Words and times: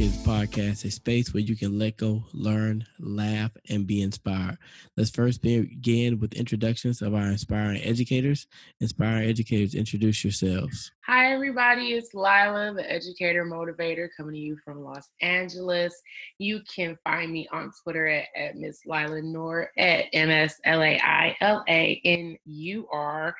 Educators 0.00 0.26
Podcast, 0.26 0.84
a 0.86 0.90
space 0.90 1.34
where 1.34 1.42
you 1.42 1.54
can 1.54 1.78
let 1.78 1.98
go, 1.98 2.24
learn, 2.32 2.86
laugh, 2.98 3.50
and 3.68 3.86
be 3.86 4.00
inspired. 4.00 4.56
Let's 4.96 5.10
first 5.10 5.42
begin 5.42 6.18
with 6.18 6.32
introductions 6.32 7.02
of 7.02 7.14
our 7.14 7.26
inspiring 7.26 7.82
educators. 7.82 8.46
Inspiring 8.80 9.28
educators, 9.28 9.74
introduce 9.74 10.24
yourselves. 10.24 10.90
Hi, 11.04 11.34
everybody. 11.34 11.92
It's 11.92 12.14
Lila, 12.14 12.72
the 12.74 12.90
educator 12.90 13.44
motivator, 13.44 14.08
coming 14.16 14.32
to 14.36 14.40
you 14.40 14.56
from 14.64 14.82
Los 14.82 15.06
Angeles. 15.20 15.92
You 16.38 16.62
can 16.74 16.96
find 17.04 17.30
me 17.30 17.46
on 17.52 17.70
Twitter 17.82 18.06
at, 18.06 18.28
at 18.34 18.56
Miss 18.56 18.86
Lila 18.86 19.20
Noor 19.20 19.70
at 19.76 20.06
M 20.14 20.30
S 20.30 20.58
L 20.64 20.82
A 20.82 20.98
I 20.98 21.36
L 21.42 21.62
A 21.68 22.00
N 22.06 22.38
U 22.46 22.88
R. 22.90 23.34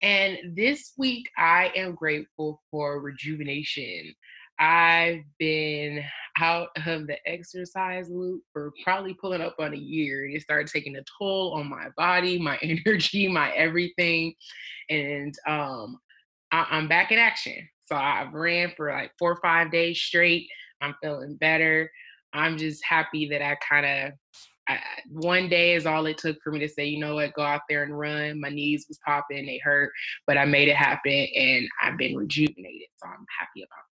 And 0.00 0.54
this 0.54 0.92
week, 0.96 1.28
I 1.36 1.72
am 1.74 1.96
grateful 1.96 2.62
for 2.70 3.00
rejuvenation. 3.00 4.14
I've 4.58 5.22
been 5.38 6.04
out 6.38 6.68
of 6.86 7.06
the 7.06 7.16
exercise 7.26 8.08
loop 8.10 8.42
for 8.52 8.72
probably 8.84 9.14
pulling 9.14 9.40
up 9.40 9.56
on 9.58 9.72
a 9.72 9.78
year. 9.78 10.26
It 10.26 10.42
started 10.42 10.68
taking 10.68 10.96
a 10.96 11.04
toll 11.18 11.54
on 11.54 11.68
my 11.68 11.88
body, 11.96 12.38
my 12.38 12.58
energy, 12.62 13.28
my 13.28 13.50
everything. 13.52 14.34
And 14.90 15.34
um, 15.46 15.98
I- 16.52 16.66
I'm 16.70 16.88
back 16.88 17.12
in 17.12 17.18
action. 17.18 17.68
So 17.86 17.96
I've 17.96 18.34
ran 18.34 18.72
for 18.76 18.90
like 18.92 19.12
four 19.18 19.32
or 19.32 19.40
five 19.42 19.70
days 19.70 20.00
straight. 20.00 20.48
I'm 20.80 20.94
feeling 21.02 21.36
better. 21.36 21.90
I'm 22.32 22.58
just 22.58 22.84
happy 22.84 23.28
that 23.30 23.42
I 23.42 23.56
kind 23.68 23.86
of 23.86 24.12
one 25.10 25.48
day 25.48 25.74
is 25.74 25.86
all 25.86 26.04
it 26.06 26.18
took 26.18 26.36
for 26.42 26.52
me 26.52 26.58
to 26.58 26.68
say, 26.68 26.84
you 26.84 26.98
know 27.00 27.14
what, 27.14 27.32
go 27.32 27.42
out 27.42 27.62
there 27.70 27.84
and 27.84 27.98
run. 27.98 28.38
My 28.38 28.50
knees 28.50 28.84
was 28.86 28.98
popping, 29.04 29.46
they 29.46 29.58
hurt, 29.64 29.90
but 30.26 30.36
I 30.36 30.44
made 30.44 30.68
it 30.68 30.76
happen 30.76 31.10
and 31.34 31.66
I've 31.82 31.96
been 31.96 32.14
rejuvenated. 32.16 32.88
So 32.96 33.08
I'm 33.08 33.24
happy 33.38 33.62
about 33.62 33.87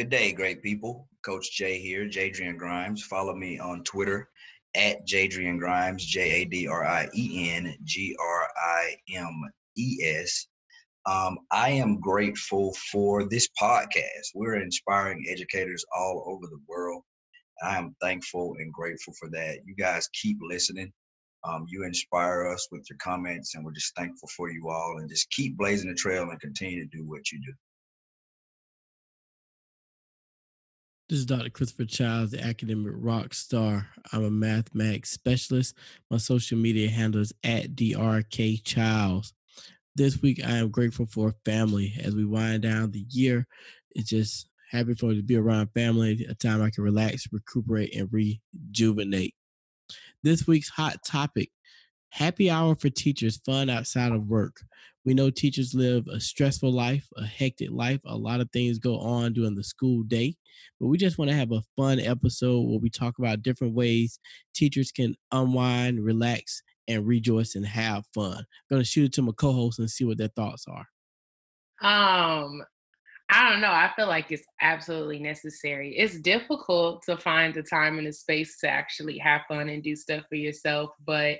Good 0.00 0.08
day, 0.08 0.32
great 0.32 0.62
people. 0.62 1.10
Coach 1.22 1.52
Jay 1.52 1.78
here, 1.78 2.08
Jadrien 2.08 2.56
Grimes. 2.56 3.02
Follow 3.02 3.34
me 3.34 3.58
on 3.58 3.84
Twitter 3.84 4.30
at 4.74 5.06
Jadrien 5.06 5.58
Grimes, 5.58 6.02
J 6.02 6.40
A 6.40 6.44
D 6.46 6.66
R 6.66 6.86
I 6.86 7.10
E 7.14 7.50
N 7.50 7.76
G 7.84 8.16
R 8.18 8.48
I 8.56 8.96
M 9.14 9.42
E 9.76 9.98
S. 10.02 10.46
Um, 11.04 11.36
I 11.52 11.72
am 11.72 12.00
grateful 12.00 12.72
for 12.90 13.28
this 13.28 13.46
podcast. 13.60 14.30
We're 14.34 14.62
inspiring 14.62 15.26
educators 15.28 15.84
all 15.94 16.24
over 16.26 16.46
the 16.46 16.62
world. 16.66 17.02
I 17.62 17.76
am 17.76 17.94
thankful 18.00 18.54
and 18.58 18.72
grateful 18.72 19.12
for 19.20 19.28
that. 19.32 19.58
You 19.66 19.74
guys 19.74 20.08
keep 20.14 20.38
listening. 20.40 20.94
Um, 21.44 21.66
you 21.68 21.84
inspire 21.84 22.46
us 22.46 22.66
with 22.72 22.86
your 22.88 22.96
comments, 23.02 23.54
and 23.54 23.66
we're 23.66 23.72
just 23.72 23.94
thankful 23.96 24.30
for 24.34 24.50
you 24.50 24.70
all. 24.70 24.96
And 24.96 25.10
just 25.10 25.28
keep 25.28 25.58
blazing 25.58 25.90
the 25.90 25.94
trail 25.94 26.22
and 26.22 26.40
continue 26.40 26.82
to 26.82 26.96
do 26.96 27.06
what 27.06 27.30
you 27.30 27.38
do. 27.42 27.52
This 31.10 31.18
is 31.18 31.26
Dr. 31.26 31.50
Christopher 31.50 31.86
Childs, 31.86 32.30
the 32.30 32.40
academic 32.40 32.92
rock 32.94 33.34
star. 33.34 33.88
I'm 34.12 34.22
a 34.22 34.30
mathematics 34.30 35.10
specialist. 35.10 35.76
My 36.08 36.18
social 36.18 36.56
media 36.56 36.88
handle 36.88 37.20
is 37.20 37.32
at 37.42 37.74
DRK 37.74 38.62
Childs. 38.62 39.34
This 39.96 40.22
week, 40.22 40.40
I 40.46 40.58
am 40.58 40.70
grateful 40.70 41.06
for 41.06 41.34
family 41.44 41.94
as 42.00 42.14
we 42.14 42.24
wind 42.24 42.62
down 42.62 42.92
the 42.92 43.04
year. 43.10 43.48
It's 43.90 44.10
just 44.10 44.50
happy 44.70 44.94
for 44.94 45.12
to 45.12 45.20
be 45.20 45.34
around 45.34 45.70
family, 45.74 46.24
a 46.28 46.34
time 46.34 46.62
I 46.62 46.70
can 46.70 46.84
relax, 46.84 47.26
recuperate, 47.32 47.92
and 47.96 48.08
rejuvenate. 48.12 49.34
This 50.22 50.46
week's 50.46 50.68
hot 50.68 50.98
topic 51.04 51.50
happy 52.10 52.50
hour 52.50 52.74
for 52.74 52.90
teachers, 52.90 53.40
fun 53.44 53.70
outside 53.70 54.12
of 54.12 54.26
work. 54.26 54.60
We 55.04 55.14
know 55.14 55.30
teachers 55.30 55.74
live 55.74 56.06
a 56.08 56.20
stressful 56.20 56.70
life, 56.70 57.08
a 57.16 57.24
hectic 57.24 57.70
life. 57.70 58.00
A 58.04 58.16
lot 58.16 58.40
of 58.40 58.50
things 58.50 58.78
go 58.78 58.98
on 58.98 59.32
during 59.32 59.54
the 59.54 59.64
school 59.64 60.02
day, 60.02 60.36
but 60.78 60.88
we 60.88 60.98
just 60.98 61.16
want 61.16 61.30
to 61.30 61.36
have 61.36 61.52
a 61.52 61.62
fun 61.76 61.98
episode 61.98 62.68
where 62.68 62.78
we 62.78 62.90
talk 62.90 63.18
about 63.18 63.42
different 63.42 63.74
ways 63.74 64.18
teachers 64.54 64.92
can 64.92 65.14
unwind, 65.32 66.04
relax, 66.04 66.62
and 66.86 67.06
rejoice 67.06 67.54
and 67.54 67.64
have 67.66 68.04
fun. 68.12 68.38
I'm 68.38 68.44
going 68.68 68.82
to 68.82 68.88
shoot 68.88 69.06
it 69.06 69.12
to 69.14 69.22
my 69.22 69.32
co-hosts 69.32 69.78
and 69.78 69.90
see 69.90 70.04
what 70.04 70.18
their 70.18 70.28
thoughts 70.28 70.66
are. 70.68 70.86
Um, 71.82 72.62
I 73.30 73.48
don't 73.48 73.60
know. 73.60 73.70
I 73.70 73.90
feel 73.96 74.08
like 74.08 74.32
it's 74.32 74.44
absolutely 74.60 75.20
necessary. 75.20 75.96
It's 75.96 76.20
difficult 76.20 77.02
to 77.04 77.16
find 77.16 77.54
the 77.54 77.62
time 77.62 77.96
and 77.96 78.06
the 78.06 78.12
space 78.12 78.58
to 78.58 78.68
actually 78.68 79.18
have 79.18 79.42
fun 79.48 79.68
and 79.68 79.82
do 79.82 79.94
stuff 79.94 80.24
for 80.28 80.34
yourself, 80.34 80.90
but 81.06 81.38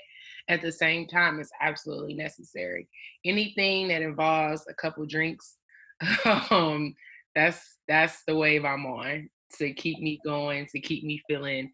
at 0.48 0.62
the 0.62 0.72
same 0.72 1.06
time 1.06 1.38
it's 1.40 1.50
absolutely 1.60 2.14
necessary 2.14 2.88
anything 3.24 3.88
that 3.88 4.02
involves 4.02 4.64
a 4.68 4.74
couple 4.74 5.04
drinks 5.06 5.56
um 6.50 6.94
that's 7.34 7.76
that's 7.88 8.22
the 8.26 8.34
wave 8.34 8.64
i'm 8.64 8.86
on 8.86 9.28
to 9.58 9.72
keep 9.72 9.98
me 10.00 10.18
going 10.24 10.66
to 10.66 10.80
keep 10.80 11.04
me 11.04 11.20
feeling 11.28 11.70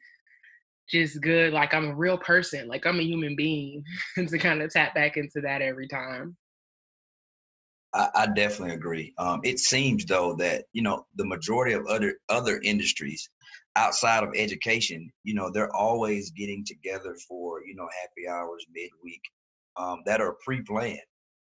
just 0.91 1.21
good 1.21 1.53
like 1.53 1.75
i'm 1.75 1.91
a 1.91 1.97
real 1.97 2.19
person 2.19 2.69
like 2.69 2.87
i'm 2.87 3.01
a 3.01 3.05
human 3.05 3.35
being 3.37 3.83
to 4.17 4.39
kind 4.39 4.63
of 4.63 4.71
tap 4.71 4.95
back 4.95 5.17
into 5.17 5.41
that 5.41 5.63
every 5.63 5.89
time 5.89 6.37
I, 7.95 8.09
I 8.15 8.27
definitely 8.27 8.75
agree. 8.75 9.15
Um, 9.17 9.41
it 9.43 9.59
seems 9.59 10.05
though 10.05 10.35
that 10.35 10.65
you 10.73 10.83
know 10.83 11.07
the 11.17 11.25
majority 11.25 11.73
of 11.73 11.87
other 11.87 12.15
other 12.29 12.61
industries 12.63 13.29
outside 13.77 14.25
of 14.25 14.31
education, 14.35 15.13
you 15.23 15.35
know, 15.35 15.51
they're 15.51 15.75
always 15.75 16.31
getting 16.31 16.65
together 16.65 17.15
for, 17.29 17.65
you 17.65 17.75
know, 17.75 17.87
happy 18.03 18.29
hours 18.29 18.67
midweek 18.73 19.21
um, 19.77 20.03
that 20.07 20.21
are 20.21 20.37
pre-planned. 20.45 20.99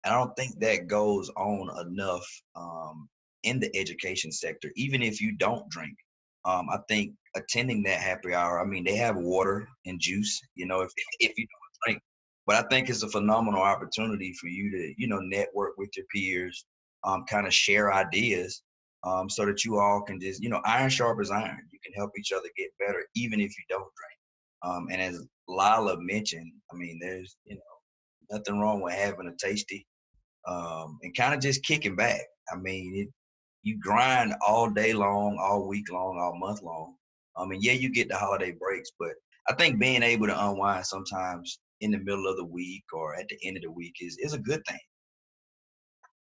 And 0.05 0.15
I 0.15 0.19
don't 0.19 0.37
think 0.37 0.61
that 0.61 0.87
goes 0.87 1.31
on 1.31 1.87
enough 1.87 2.27
um, 2.55 3.09
in 3.43 3.59
the 3.59 3.75
education 3.77 4.31
sector, 4.31 4.71
even 4.77 5.03
if 5.03 5.21
you 5.21 5.33
don't 5.33 5.69
drink. 5.71 5.97
Um, 6.45 6.69
I 6.71 6.79
think 6.89 7.15
attending 7.35 7.83
that 7.85 8.01
happy 8.01 8.35
hour, 8.35 8.61
I 8.61 8.65
mean, 8.65 8.85
they 8.85 8.97
have 8.97 9.17
water 9.17 9.67
and 9.87 9.99
juice, 10.01 10.41
you 10.55 10.67
know, 10.67 10.83
if, 10.83 10.93
if 11.21 11.37
you 11.37 11.47
don't 11.47 11.87
drink. 11.87 12.03
But 12.47 12.65
I 12.65 12.69
think 12.69 12.89
it's 12.89 13.03
a 13.03 13.09
phenomenal 13.09 13.61
opportunity 13.61 14.33
for 14.35 14.49
you 14.49 14.71
to, 14.71 14.95
you 14.97 15.09
know, 15.09 15.19
network 15.19 15.77
with 15.77 15.91
your 15.97 16.07
peers, 16.15 16.65
um, 17.05 17.25
kind 17.29 17.47
of 17.47 17.55
share 17.55 17.93
ideas 17.93 18.63
um, 19.05 19.31
so 19.31 19.47
that 19.47 19.65
you 19.65 19.79
all 19.79 20.03
can 20.03 20.21
just, 20.21 20.43
you 20.43 20.49
know, 20.49 20.61
iron 20.65 20.91
sharp 20.91 21.21
as 21.21 21.31
iron. 21.31 21.69
You 21.73 21.79
can 21.85 21.93
help 21.95 22.11
each 22.19 22.33
other 22.33 22.49
get 22.57 22.71
better, 22.79 23.05
even 23.15 23.41
if 23.41 23.51
you 23.57 23.65
don't 23.69 23.81
drink. 23.81 24.19
Um, 24.63 24.89
and 24.91 25.01
as 25.01 25.25
Lila 25.49 25.97
mentioned, 26.01 26.53
I 26.73 26.77
mean, 26.77 26.99
there's, 27.01 27.37
you 27.45 27.55
know, 27.55 28.37
nothing 28.37 28.61
wrong 28.61 28.81
with 28.81 28.95
having 28.95 29.29
a 29.29 29.47
tasty 29.47 29.87
um, 30.47 30.99
and 31.03 31.17
kind 31.17 31.35
of 31.35 31.41
just 31.41 31.65
kicking 31.65 31.97
back. 31.97 32.21
I 32.53 32.57
mean, 32.57 32.95
it, 32.97 33.09
you 33.63 33.79
grind 33.81 34.35
all 34.47 34.71
day 34.71 34.93
long, 34.93 35.39
all 35.41 35.69
week 35.69 35.91
long, 35.93 36.19
all 36.19 36.39
month 36.39 36.63
long. 36.63 36.95
I 37.37 37.47
mean, 37.47 37.61
yeah, 37.63 37.73
you 37.73 37.91
get 37.91 38.09
the 38.09 38.17
holiday 38.17 38.53
breaks, 38.53 38.91
but 38.99 39.13
I 39.49 39.55
think 39.55 39.79
being 39.79 40.03
able 40.03 40.27
to 40.27 40.49
unwind 40.49 40.87
sometimes 40.87 41.61
in 41.81 41.93
the 41.93 41.99
middle 41.99 42.27
of 42.27 42.37
the 42.37 42.45
week 42.45 42.85
or 42.93 43.15
at 43.17 43.29
the 43.29 43.39
end 43.45 43.57
of 43.57 43.63
the 43.63 43.71
week 43.71 43.95
is 44.01 44.17
is 44.19 44.33
a 44.33 44.39
good 44.39 44.63
thing. 44.67 44.79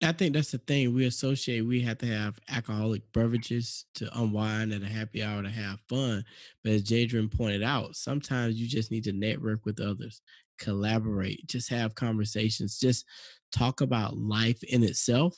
I 0.03 0.11
think 0.11 0.33
that's 0.33 0.51
the 0.51 0.57
thing 0.57 0.93
we 0.93 1.05
associate. 1.05 1.61
We 1.61 1.81
have 1.81 1.97
to 1.99 2.05
have 2.07 2.37
alcoholic 2.49 3.09
beverages 3.13 3.85
to 3.95 4.09
unwind 4.19 4.73
at 4.73 4.81
a 4.81 4.87
happy 4.87 5.23
hour 5.23 5.41
to 5.41 5.49
have 5.49 5.79
fun. 5.87 6.25
But 6.63 6.73
as 6.73 6.83
Jadrien 6.83 7.35
pointed 7.35 7.63
out, 7.63 7.95
sometimes 7.95 8.59
you 8.59 8.67
just 8.67 8.91
need 8.91 9.05
to 9.05 9.13
network 9.13 9.65
with 9.65 9.79
others, 9.79 10.21
collaborate, 10.59 11.47
just 11.47 11.69
have 11.69 11.95
conversations, 11.95 12.77
just 12.79 13.05
talk 13.51 13.79
about 13.81 14.17
life 14.17 14.61
in 14.63 14.83
itself 14.83 15.37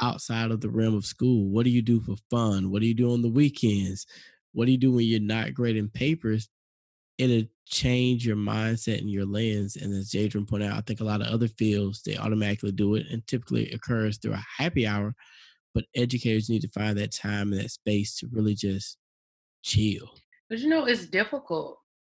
outside 0.00 0.50
of 0.50 0.60
the 0.60 0.70
realm 0.70 0.94
of 0.94 1.06
school. 1.06 1.48
What 1.48 1.64
do 1.64 1.70
you 1.70 1.82
do 1.82 2.00
for 2.00 2.16
fun? 2.28 2.70
What 2.70 2.80
do 2.82 2.88
you 2.88 2.94
do 2.94 3.12
on 3.12 3.22
the 3.22 3.28
weekends? 3.28 4.06
What 4.52 4.66
do 4.66 4.72
you 4.72 4.78
do 4.78 4.92
when 4.92 5.06
you're 5.06 5.20
not 5.20 5.54
grading 5.54 5.90
papers? 5.90 6.48
It'll 7.18 7.48
change 7.66 8.26
your 8.26 8.36
mindset 8.36 8.98
and 8.98 9.10
your 9.10 9.26
lens. 9.26 9.76
And 9.76 9.94
as 9.94 10.10
Jadrien 10.10 10.48
pointed 10.48 10.70
out, 10.70 10.78
I 10.78 10.80
think 10.80 11.00
a 11.00 11.04
lot 11.04 11.20
of 11.20 11.28
other 11.28 11.48
fields 11.48 12.02
they 12.02 12.16
automatically 12.16 12.72
do 12.72 12.94
it, 12.94 13.06
and 13.10 13.26
typically 13.26 13.64
it 13.64 13.74
occurs 13.74 14.18
through 14.18 14.34
a 14.34 14.44
happy 14.58 14.86
hour. 14.86 15.14
But 15.74 15.84
educators 15.94 16.50
need 16.50 16.62
to 16.62 16.68
find 16.68 16.98
that 16.98 17.12
time 17.12 17.52
and 17.52 17.60
that 17.60 17.70
space 17.70 18.16
to 18.18 18.28
really 18.30 18.54
just 18.54 18.98
chill. 19.62 20.10
But 20.50 20.58
you 20.58 20.68
know, 20.68 20.84
it's 20.84 21.06
difficult 21.06 21.78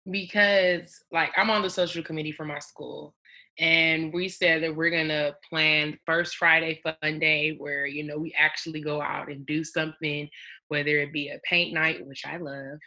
because, 0.10 1.02
like, 1.12 1.32
I'm 1.38 1.50
on 1.50 1.62
the 1.62 1.70
social 1.70 2.04
committee 2.04 2.32
for 2.32 2.46
my 2.46 2.60
school, 2.60 3.16
and 3.60 4.14
we 4.14 4.30
said 4.30 4.64
that 4.64 4.76
we're 4.76 4.90
gonna 4.90 5.36
plan 5.50 5.98
first 6.06 6.38
Friday 6.38 6.82
fun 6.84 7.20
day 7.20 7.56
where 7.58 7.86
you 7.86 8.04
know 8.04 8.18
we 8.18 8.34
actually 8.38 8.82
go 8.82 9.02
out 9.02 9.30
and 9.30 9.46
do 9.46 9.64
something, 9.64 10.28
whether 10.70 11.00
it 11.00 11.14
be 11.14 11.30
a 11.30 11.40
paint 11.44 11.74
night, 11.74 12.06
which 12.06 12.24
I 12.26 12.38
love, 12.38 12.80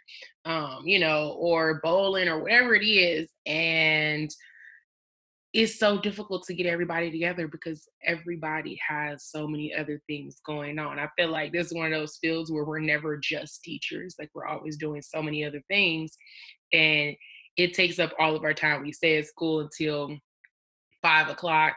um, 0.45 0.83
you 0.87 0.99
know, 0.99 1.37
or 1.39 1.81
bowling 1.83 2.29
or 2.29 2.43
whatever 2.43 2.75
it 2.75 2.85
is, 2.85 3.29
and 3.47 4.31
it's 5.57 5.79
so 5.79 5.97
difficult 5.97 6.45
to 6.45 6.53
get 6.53 6.67
everybody 6.67 7.11
together 7.11 7.49
because 7.49 7.89
everybody 8.05 8.79
has 8.87 9.25
so 9.25 9.49
many 9.49 9.75
other 9.75 10.03
things 10.07 10.37
going 10.45 10.79
on. 10.79 10.99
I 10.99 11.09
feel 11.17 11.31
like 11.31 11.51
this 11.51 11.69
is 11.69 11.75
one 11.75 11.91
of 11.91 11.99
those 11.99 12.19
fields 12.19 12.53
where 12.53 12.65
we're 12.65 12.79
never 12.79 13.17
just 13.17 13.63
teachers, 13.63 14.17
like 14.19 14.29
we're 14.35 14.45
always 14.45 14.77
doing 14.77 15.01
so 15.01 15.23
many 15.23 15.47
other 15.47 15.63
things, 15.67 16.15
and 16.75 17.17
it 17.57 17.73
takes 17.73 17.99
up 17.99 18.13
all 18.19 18.37
of 18.37 18.45
our 18.45 18.53
time. 18.53 18.83
We 18.83 18.93
stay 18.93 19.17
at 19.17 19.29
school 19.29 19.61
until 19.61 20.19
five 21.01 21.31
o'clock. 21.31 21.77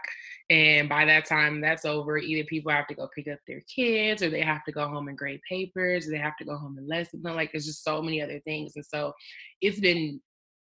And 0.50 0.90
by 0.90 1.06
that 1.06 1.26
time, 1.26 1.62
that's 1.62 1.86
over. 1.86 2.18
Either 2.18 2.46
people 2.50 2.74
have 2.74 2.88
to 2.88 2.96
go 2.96 3.08
pick 3.16 3.30
up 3.30 3.40
their 3.48 3.62
kids, 3.74 4.22
or 4.22 4.30
they 4.30 4.42
have 4.42 4.66
to 4.66 4.74
go 4.74 4.90
home 4.90 5.08
and 5.08 5.18
grade 5.18 5.40
papers, 5.48 6.06
or 6.06 6.12
they 6.12 6.18
have 6.18 6.36
to 6.38 6.46
go 6.46 6.58
home 6.58 6.78
and 6.78 6.88
lesson. 6.88 7.22
Like 7.24 7.54
there's 7.54 7.68
just 7.68 7.86
so 7.86 8.02
many 8.02 8.22
other 8.22 8.42
things, 8.42 8.74
and 8.76 8.86
so 8.86 9.14
it's 9.62 9.80
been 9.80 10.20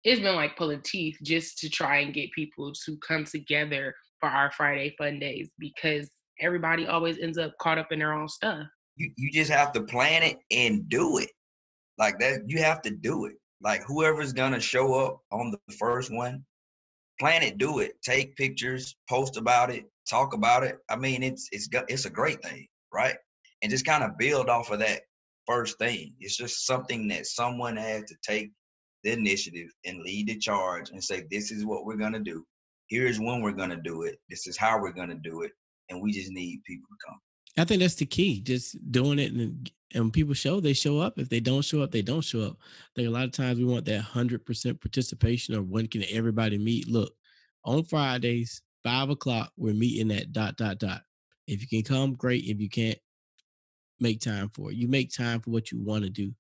it's 0.04 0.22
been 0.22 0.36
like 0.36 0.58
pulling 0.58 0.82
teeth 0.82 1.18
just 1.24 1.58
to 1.60 1.70
try 1.70 2.00
and 2.00 2.14
get 2.14 2.32
people 2.34 2.74
to 2.86 2.98
come 2.98 3.26
together 3.26 3.94
for 4.20 4.30
our 4.30 4.52
Friday 4.52 4.96
fun 4.98 5.20
days 5.20 5.50
because 5.60 6.10
everybody 6.40 6.88
always 6.88 7.18
ends 7.20 7.38
up 7.38 7.54
caught 7.60 7.78
up 7.78 7.92
in 7.92 8.00
their 8.00 8.14
own 8.14 8.28
stuff. 8.28 8.66
You 8.96 9.12
you 9.18 9.32
just 9.32 9.52
have 9.52 9.72
to 9.74 9.84
plan 9.84 10.24
it 10.24 10.38
and 10.52 10.88
do 10.90 11.18
it. 11.18 11.30
Like 11.98 12.20
that, 12.20 12.42
you 12.48 12.60
have 12.60 12.82
to 12.84 12.92
do 12.92 13.26
it. 13.26 13.34
Like 13.62 13.84
whoever's 13.86 14.34
gonna 14.34 14.60
show 14.60 14.94
up 14.94 15.22
on 15.32 15.52
the 15.52 15.74
first 15.76 16.14
one, 16.14 16.44
plan 17.20 17.44
it, 17.44 17.58
do 17.58 17.80
it, 17.80 17.94
take 18.04 18.36
pictures, 18.36 18.96
post 19.10 19.38
about 19.38 19.72
it, 19.72 19.86
talk 20.10 20.34
about 20.34 20.64
it. 20.64 20.78
I 20.90 20.96
mean, 20.96 21.24
it's 21.24 21.48
it's 21.52 21.70
it's 21.88 22.06
a 22.06 22.10
great 22.10 22.44
thing, 22.44 22.68
right? 22.94 23.16
And 23.62 23.72
just 23.72 23.86
kind 23.86 24.04
of 24.04 24.18
build 24.18 24.50
off 24.50 24.72
of 24.72 24.80
that 24.80 25.02
first 25.48 25.80
thing. 25.80 26.14
It's 26.20 26.36
just 26.38 26.66
something 26.66 27.08
that 27.08 27.26
someone 27.26 27.78
had 27.78 28.06
to 28.08 28.16
take 28.22 28.52
the 29.04 29.12
initiative 29.12 29.70
and 29.86 30.02
lead 30.02 30.28
the 30.28 30.38
charge 30.38 30.90
and 30.92 31.04
say, 31.04 31.26
"This 31.30 31.52
is 31.52 31.66
what 31.66 31.86
we're 31.86 31.98
gonna 31.98 32.20
do. 32.20 32.46
Here 32.88 33.08
is 33.08 33.20
when 33.20 33.42
we're 33.42 33.52
gonna 33.52 33.82
do 33.82 34.04
it. 34.04 34.20
This 34.30 34.48
is 34.48 34.58
how 34.58 34.82
we're 34.82 34.94
gonna 34.94 35.20
do 35.22 35.42
it, 35.42 35.52
and 35.90 36.02
we 36.02 36.12
just 36.12 36.32
need 36.32 36.64
people 36.64 36.88
to 36.90 37.08
come." 37.08 37.20
I 37.58 37.66
think 37.66 37.82
that's 37.82 37.96
the 37.96 38.06
key. 38.06 38.42
Just 38.42 38.92
doing 38.92 39.20
it 39.20 39.34
and 39.34 39.72
and 39.94 40.12
people 40.12 40.34
show, 40.34 40.60
they 40.60 40.74
show 40.74 41.00
up. 41.00 41.20
If 41.20 41.30
they 41.30 41.40
don't 41.40 41.62
show 41.62 41.82
up, 41.82 41.92
they 41.92 42.02
don't 42.02 42.24
show 42.24 42.42
up. 42.42 42.58
I 42.60 42.92
think 42.96 43.08
a 43.08 43.12
lot 43.12 43.26
of 43.26 43.32
times 43.32 43.60
we 43.60 43.66
want 43.66 43.86
that 43.86 44.02
hundred 44.02 44.46
percent 44.46 44.82
participation 44.82 45.54
of 45.54 45.70
when 45.70 45.88
can 45.88 46.04
everybody 46.10 46.58
meet. 46.58 46.88
Look, 46.88 47.14
on 47.64 47.84
Fridays, 47.84 48.62
five 48.84 49.10
o'clock, 49.10 49.52
we're 49.56 49.74
meeting 49.74 50.12
at 50.12 50.34
dot 50.34 50.58
dot 50.58 50.80
dot. 50.80 51.04
If 51.48 51.62
you 51.62 51.68
can 51.68 51.84
come, 51.84 52.14
great. 52.16 52.46
If 52.46 52.60
you 52.60 52.70
can't, 52.70 52.98
make 54.00 54.20
time 54.20 54.50
for 54.54 54.72
it. 54.72 54.78
You 54.78 54.88
make 54.88 55.14
time 55.14 55.40
for 55.40 55.52
what 55.52 55.72
you 55.72 55.80
want 55.80 56.04
to 56.04 56.10
do. 56.10 56.34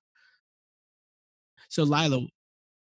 So 1.70 1.84
Lila, 1.84 2.26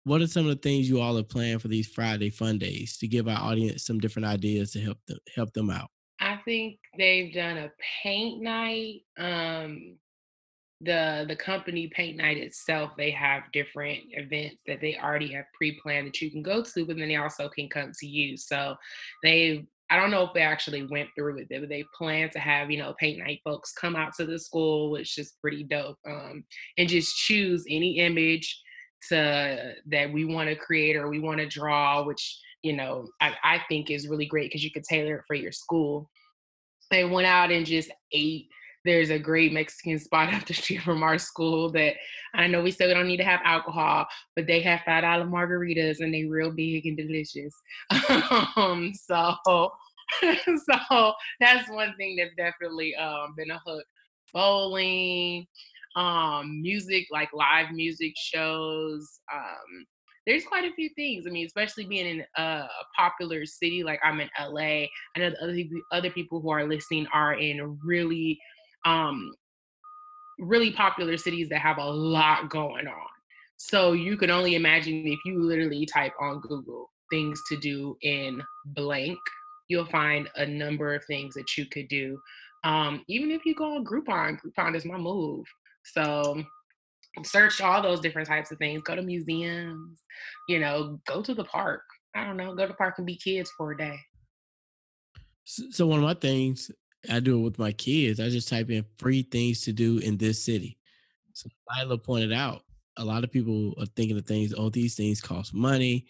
what 0.08 0.22
are 0.22 0.26
some 0.26 0.46
of 0.46 0.50
the 0.50 0.68
things 0.68 0.88
you 0.88 1.00
all 1.00 1.18
are 1.18 1.22
planning 1.22 1.58
for 1.58 1.68
these 1.68 1.86
Friday 1.86 2.30
fun 2.30 2.58
days 2.58 2.96
to 2.98 3.06
give 3.06 3.28
our 3.28 3.38
audience 3.38 3.84
some 3.84 3.98
different 3.98 4.26
ideas 4.26 4.72
to 4.72 4.80
help 4.80 4.98
them 5.06 5.18
help 5.34 5.52
them 5.52 5.70
out? 5.70 5.88
I 6.20 6.38
think 6.44 6.78
they've 6.96 7.32
done 7.32 7.58
a 7.58 7.70
paint 8.02 8.42
night. 8.42 9.02
Um, 9.18 9.98
the 10.80 11.24
the 11.28 11.34
company 11.36 11.88
paint 11.88 12.16
night 12.16 12.36
itself 12.36 12.92
they 12.96 13.10
have 13.10 13.42
different 13.52 13.98
events 14.12 14.62
that 14.66 14.80
they 14.80 14.96
already 14.96 15.32
have 15.32 15.44
pre-planned 15.52 16.06
that 16.06 16.20
you 16.20 16.30
can 16.30 16.40
go 16.40 16.62
to 16.62 16.86
but 16.86 16.96
then 16.96 17.08
they 17.08 17.16
also 17.16 17.48
can 17.48 17.68
come 17.68 17.90
to 17.98 18.06
you 18.06 18.36
so 18.36 18.76
they 19.24 19.66
i 19.90 19.96
don't 19.96 20.12
know 20.12 20.22
if 20.22 20.32
they 20.34 20.40
actually 20.40 20.86
went 20.86 21.08
through 21.16 21.34
with 21.34 21.50
it 21.50 21.60
but 21.60 21.68
they 21.68 21.84
plan 21.96 22.30
to 22.30 22.38
have 22.38 22.70
you 22.70 22.78
know 22.78 22.94
paint 23.00 23.18
night 23.18 23.40
folks 23.42 23.72
come 23.72 23.96
out 23.96 24.14
to 24.14 24.24
the 24.24 24.38
school 24.38 24.92
which 24.92 25.18
is 25.18 25.34
pretty 25.40 25.64
dope 25.64 25.98
um, 26.06 26.44
and 26.76 26.88
just 26.88 27.16
choose 27.16 27.64
any 27.68 27.98
image 27.98 28.62
to 29.08 29.74
that 29.86 30.12
we 30.12 30.24
want 30.24 30.48
to 30.48 30.56
create 30.56 30.96
or 30.96 31.08
we 31.08 31.20
want 31.20 31.38
to 31.38 31.46
draw 31.46 32.02
which 32.02 32.38
you 32.62 32.74
know 32.74 33.06
I, 33.20 33.34
I 33.44 33.60
think 33.68 33.90
is 33.90 34.08
really 34.08 34.26
great 34.26 34.50
because 34.50 34.64
you 34.64 34.70
could 34.70 34.84
tailor 34.84 35.16
it 35.16 35.24
for 35.26 35.34
your 35.34 35.52
school 35.52 36.10
they 36.90 37.04
went 37.04 37.26
out 37.26 37.50
and 37.50 37.66
just 37.66 37.90
ate 38.12 38.48
there's 38.84 39.10
a 39.10 39.18
great 39.18 39.52
Mexican 39.52 39.98
spot 39.98 40.32
up 40.34 40.46
the 40.46 40.54
street 40.54 40.82
from 40.82 41.02
our 41.02 41.18
school 41.18 41.70
that 41.72 41.94
I 42.34 42.46
know 42.46 42.62
we 42.62 42.70
still 42.70 42.92
don't 42.92 43.06
need 43.06 43.18
to 43.18 43.24
have 43.24 43.40
alcohol, 43.44 44.06
but 44.34 44.46
they 44.46 44.60
have 44.62 44.80
five 44.84 45.02
dollar 45.02 45.26
margaritas 45.26 46.00
and 46.00 46.12
they 46.12 46.24
real 46.24 46.50
big 46.50 46.86
and 46.86 46.96
delicious. 46.96 47.54
um, 48.56 48.92
so 48.94 49.34
so 50.22 51.12
that's 51.40 51.70
one 51.70 51.94
thing 51.96 52.16
that's 52.16 52.34
definitely 52.36 52.94
um, 52.96 53.34
been 53.36 53.50
a 53.50 53.60
hook. 53.66 53.84
Bowling, 54.34 55.46
um, 55.98 56.62
music 56.62 57.06
like 57.10 57.28
live 57.32 57.72
music 57.72 58.12
shows. 58.16 59.20
Um, 59.34 59.86
there's 60.26 60.44
quite 60.44 60.64
a 60.64 60.74
few 60.74 60.90
things. 60.94 61.26
I 61.26 61.30
mean, 61.30 61.46
especially 61.46 61.86
being 61.86 62.06
in 62.06 62.24
a 62.36 62.68
popular 62.96 63.44
city 63.44 63.82
like 63.82 63.98
I'm 64.04 64.20
in 64.20 64.28
LA. 64.38 64.86
I 65.16 65.18
know 65.18 65.30
the 65.30 65.42
other 65.42 65.62
other 65.90 66.10
people 66.10 66.40
who 66.40 66.50
are 66.50 66.68
listening 66.68 67.06
are 67.12 67.34
in 67.34 67.78
really 67.84 68.38
um, 68.84 69.32
really 70.38 70.70
popular 70.70 71.16
cities 71.16 71.48
that 71.48 71.60
have 71.60 71.78
a 71.78 71.84
lot 71.84 72.48
going 72.48 72.86
on. 72.86 73.08
So 73.56 73.92
you 73.92 74.16
can 74.16 74.30
only 74.30 74.54
imagine 74.54 75.04
if 75.04 75.18
you 75.24 75.42
literally 75.42 75.84
type 75.84 76.12
on 76.20 76.40
Google 76.40 76.90
things 77.10 77.42
to 77.48 77.56
do 77.56 77.96
in 78.02 78.40
blank, 78.66 79.18
you'll 79.68 79.86
find 79.86 80.28
a 80.36 80.46
number 80.46 80.94
of 80.94 81.04
things 81.06 81.34
that 81.34 81.56
you 81.56 81.66
could 81.66 81.88
do. 81.88 82.20
Um, 82.62 83.02
even 83.08 83.32
if 83.32 83.44
you 83.44 83.54
go 83.54 83.76
on 83.76 83.84
Groupon, 83.84 84.38
Groupon 84.40 84.76
is 84.76 84.84
my 84.84 84.96
move. 84.96 85.44
So 85.94 86.42
search 87.24 87.60
all 87.60 87.82
those 87.82 88.00
different 88.00 88.28
types 88.28 88.50
of 88.50 88.58
things. 88.58 88.82
Go 88.82 88.94
to 88.94 89.02
museums, 89.02 90.02
you 90.48 90.58
know, 90.58 91.00
go 91.06 91.22
to 91.22 91.34
the 91.34 91.44
park. 91.44 91.82
I 92.14 92.24
don't 92.24 92.36
know, 92.36 92.54
go 92.54 92.66
to 92.66 92.74
park 92.74 92.94
and 92.98 93.06
be 93.06 93.16
kids 93.16 93.50
for 93.56 93.72
a 93.72 93.76
day. 93.76 93.98
So 95.44 95.86
one 95.86 95.98
of 95.98 96.04
my 96.04 96.14
things 96.14 96.70
I 97.10 97.20
do 97.20 97.38
it 97.38 97.42
with 97.42 97.58
my 97.58 97.72
kids. 97.72 98.20
I 98.20 98.28
just 98.28 98.48
type 98.48 98.70
in 98.70 98.84
free 98.98 99.22
things 99.22 99.62
to 99.62 99.72
do 99.72 99.98
in 99.98 100.16
this 100.16 100.44
city. 100.44 100.78
So 101.32 101.48
Lila 101.76 101.98
pointed 101.98 102.32
out, 102.32 102.62
a 102.96 103.04
lot 103.04 103.22
of 103.22 103.30
people 103.30 103.74
are 103.78 103.86
thinking 103.86 104.18
of 104.18 104.26
things, 104.26 104.52
oh, 104.56 104.70
these 104.70 104.96
things 104.96 105.20
cost 105.20 105.54
money. 105.54 106.06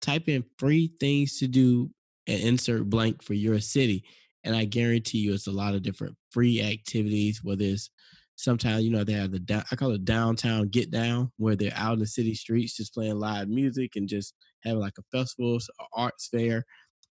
Type 0.00 0.28
in 0.28 0.44
free 0.58 0.92
things 1.00 1.38
to 1.38 1.48
do 1.48 1.90
and 2.26 2.40
insert 2.40 2.90
blank 2.90 3.22
for 3.22 3.34
your 3.34 3.58
city. 3.60 4.04
And 4.44 4.54
I 4.54 4.66
guarantee 4.66 5.18
you 5.18 5.32
it's 5.32 5.46
a 5.46 5.52
lot 5.52 5.74
of 5.74 5.82
different 5.82 6.16
free 6.30 6.62
activities, 6.62 7.42
whether 7.42 7.64
it's 7.64 7.90
sometimes, 8.38 8.84
you 8.84 8.90
know, 8.90 9.04
they 9.04 9.12
have 9.12 9.32
the 9.32 9.40
down, 9.40 9.64
I 9.70 9.76
call 9.76 9.90
it 9.90 10.04
downtown 10.04 10.68
get 10.68 10.90
down, 10.90 11.32
where 11.36 11.56
they're 11.56 11.72
out 11.74 11.94
in 11.94 11.98
the 11.98 12.06
city 12.06 12.34
streets 12.34 12.76
just 12.76 12.94
playing 12.94 13.18
live 13.18 13.48
music 13.48 13.96
and 13.96 14.08
just 14.08 14.32
having 14.62 14.78
like 14.80 14.94
a 14.98 15.16
festival, 15.16 15.58
or 15.78 15.86
arts 15.92 16.28
fair. 16.28 16.64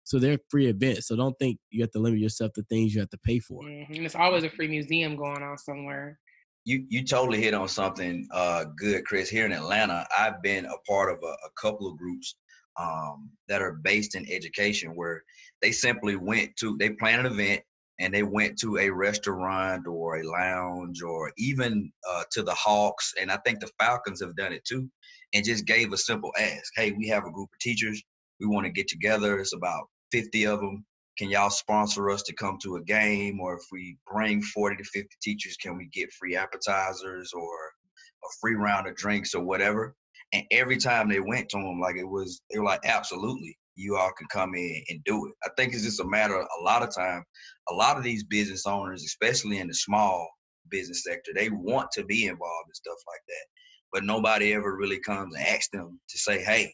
So 0.04 0.18
they're 0.18 0.38
free 0.50 0.66
events. 0.66 1.08
So 1.08 1.16
don't 1.16 1.36
think 1.38 1.58
you 1.70 1.80
have 1.80 1.90
to 1.92 1.98
limit 1.98 2.20
yourself 2.20 2.52
to 2.52 2.62
things 2.64 2.94
you 2.94 3.00
have 3.00 3.08
to 3.10 3.18
pay 3.18 3.38
for. 3.38 3.62
Mm-hmm. 3.62 3.94
And 3.94 4.04
it's 4.04 4.14
always 4.14 4.44
a 4.44 4.50
free 4.50 4.68
museum 4.68 5.16
going 5.16 5.42
on 5.42 5.56
somewhere. 5.56 6.18
You 6.66 6.84
you 6.88 7.04
totally 7.04 7.42
hit 7.42 7.54
on 7.54 7.68
something 7.68 8.26
uh, 8.32 8.66
good, 8.76 9.04
Chris. 9.04 9.28
Here 9.28 9.46
in 9.46 9.52
Atlanta, 9.52 10.06
I've 10.16 10.42
been 10.42 10.66
a 10.66 10.78
part 10.86 11.10
of 11.10 11.18
a, 11.22 11.26
a 11.26 11.50
couple 11.60 11.90
of 11.90 11.98
groups 11.98 12.36
um, 12.78 13.30
that 13.48 13.62
are 13.62 13.80
based 13.82 14.14
in 14.14 14.30
education 14.30 14.90
where 14.94 15.22
they 15.62 15.72
simply 15.72 16.16
went 16.16 16.56
to 16.56 16.76
they 16.78 16.90
planned 16.90 17.26
an 17.26 17.32
event 17.32 17.62
and 18.04 18.12
they 18.12 18.22
went 18.22 18.58
to 18.58 18.76
a 18.76 18.90
restaurant 18.90 19.86
or 19.86 20.18
a 20.18 20.28
lounge 20.28 21.00
or 21.02 21.32
even 21.38 21.90
uh, 22.08 22.22
to 22.30 22.42
the 22.42 22.52
Hawks 22.54 23.14
and 23.18 23.32
I 23.32 23.38
think 23.38 23.60
the 23.60 23.70
Falcons 23.80 24.20
have 24.20 24.36
done 24.36 24.52
it 24.52 24.64
too 24.66 24.90
and 25.32 25.44
just 25.44 25.64
gave 25.64 25.90
a 25.92 25.96
simple 25.96 26.30
ask. 26.38 26.70
Hey, 26.76 26.92
we 26.92 27.08
have 27.08 27.24
a 27.24 27.30
group 27.30 27.48
of 27.50 27.58
teachers. 27.60 28.02
We 28.40 28.46
want 28.46 28.66
to 28.66 28.72
get 28.72 28.88
together. 28.88 29.38
It's 29.38 29.54
about 29.54 29.88
50 30.12 30.46
of 30.46 30.60
them. 30.60 30.84
Can 31.16 31.30
y'all 31.30 31.48
sponsor 31.48 32.10
us 32.10 32.22
to 32.24 32.34
come 32.34 32.58
to 32.62 32.76
a 32.76 32.82
game? 32.82 33.40
Or 33.40 33.54
if 33.54 33.62
we 33.72 33.96
bring 34.12 34.42
40 34.42 34.76
to 34.76 34.84
50 34.84 35.08
teachers, 35.22 35.56
can 35.56 35.76
we 35.78 35.88
get 35.92 36.12
free 36.12 36.36
appetizers 36.36 37.32
or 37.32 37.48
a 37.48 38.28
free 38.40 38.54
round 38.54 38.86
of 38.86 38.96
drinks 38.96 39.34
or 39.34 39.42
whatever? 39.42 39.94
And 40.34 40.44
every 40.50 40.76
time 40.76 41.08
they 41.08 41.20
went 41.20 41.48
to 41.50 41.56
them, 41.56 41.80
like 41.80 41.96
it 41.96 42.04
was, 42.04 42.42
they 42.50 42.58
were 42.58 42.66
like, 42.66 42.80
absolutely, 42.84 43.56
you 43.76 43.96
all 43.96 44.12
can 44.16 44.26
come 44.28 44.54
in 44.54 44.82
and 44.88 45.02
do 45.04 45.26
it. 45.26 45.34
I 45.44 45.48
think 45.56 45.72
it's 45.72 45.84
just 45.84 46.00
a 46.00 46.04
matter 46.04 46.36
of 46.36 46.46
a 46.60 46.62
lot 46.62 46.82
of 46.82 46.94
time. 46.94 47.24
A 47.70 47.74
lot 47.74 47.96
of 47.96 48.04
these 48.04 48.24
business 48.24 48.66
owners, 48.66 49.04
especially 49.04 49.58
in 49.58 49.68
the 49.68 49.74
small 49.74 50.28
business 50.70 51.04
sector, 51.04 51.32
they 51.34 51.50
want 51.50 51.90
to 51.92 52.04
be 52.04 52.26
involved 52.26 52.68
in 52.68 52.74
stuff 52.74 52.98
like 53.06 53.22
that. 53.28 53.46
But 53.92 54.04
nobody 54.04 54.52
ever 54.52 54.76
really 54.76 55.00
comes 55.00 55.34
and 55.34 55.46
asks 55.46 55.68
them 55.72 56.00
to 56.08 56.18
say, 56.18 56.42
hey, 56.42 56.72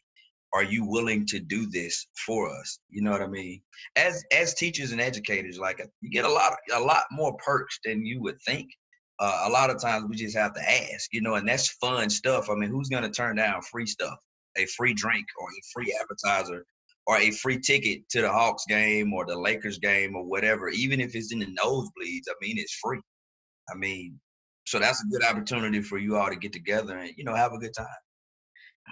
are 0.52 0.64
you 0.64 0.85
willing 0.85 1.25
to 1.26 1.38
do 1.38 1.66
this 1.71 2.07
for 2.26 2.50
us 2.50 2.80
you 2.88 3.02
know 3.02 3.11
what 3.11 3.23
i 3.23 3.26
mean 3.26 3.61
as 3.97 4.25
as 4.37 4.54
teachers 4.54 4.92
and 4.92 5.00
educators 5.00 5.59
like 5.59 5.80
you 6.00 6.11
get 6.11 6.25
a 6.25 6.28
lot 6.28 6.57
a 6.75 6.80
lot 6.80 7.04
more 7.11 7.37
perks 7.37 7.78
than 7.85 8.04
you 8.04 8.21
would 8.21 8.40
think 8.42 8.69
uh, 9.21 9.45
a 9.47 9.50
lot 9.50 9.69
of 9.69 9.80
times 9.80 10.07
we 10.09 10.16
just 10.16 10.37
have 10.37 10.54
to 10.54 10.92
ask 10.92 11.12
you 11.12 11.21
know 11.21 11.35
and 11.35 11.49
that's 11.49 11.69
fun 11.75 12.11
stuff 12.11 12.50
i 12.50 12.54
mean 12.54 12.71
who's 12.71 12.88
to 12.88 13.11
turn 13.11 13.37
down 13.37 13.61
free 13.62 13.87
stuff 13.87 14.19
a 14.57 14.66
free 14.66 14.95
drink 14.95 15.26
or 15.40 15.47
a 15.49 15.62
free 15.73 15.97
appetizer 16.00 16.64
or 17.11 17.19
a 17.19 17.33
free 17.33 17.59
ticket 17.59 18.09
to 18.09 18.21
the 18.21 18.31
hawks 18.31 18.64
game 18.69 19.12
or 19.12 19.26
the 19.26 19.37
lakers 19.37 19.79
game 19.79 20.14
or 20.14 20.25
whatever 20.25 20.69
even 20.69 21.00
if 21.00 21.17
it's 21.17 21.33
in 21.33 21.40
the 21.40 21.47
nosebleeds 21.47 22.29
i 22.29 22.35
mean 22.40 22.57
it's 22.57 22.75
free 22.75 23.00
i 23.73 23.76
mean 23.76 24.19
so 24.64 24.79
that's 24.79 25.02
a 25.02 25.09
good 25.09 25.25
opportunity 25.25 25.83
for 25.83 25.99
you 25.99 26.17
all 26.17 26.29
to 26.29 26.37
get 26.37 26.52
together 26.52 26.99
and 26.99 27.12
you 27.17 27.25
know 27.25 27.35
have 27.35 27.52
a 27.52 27.59
good 27.59 27.75
time 27.76 27.87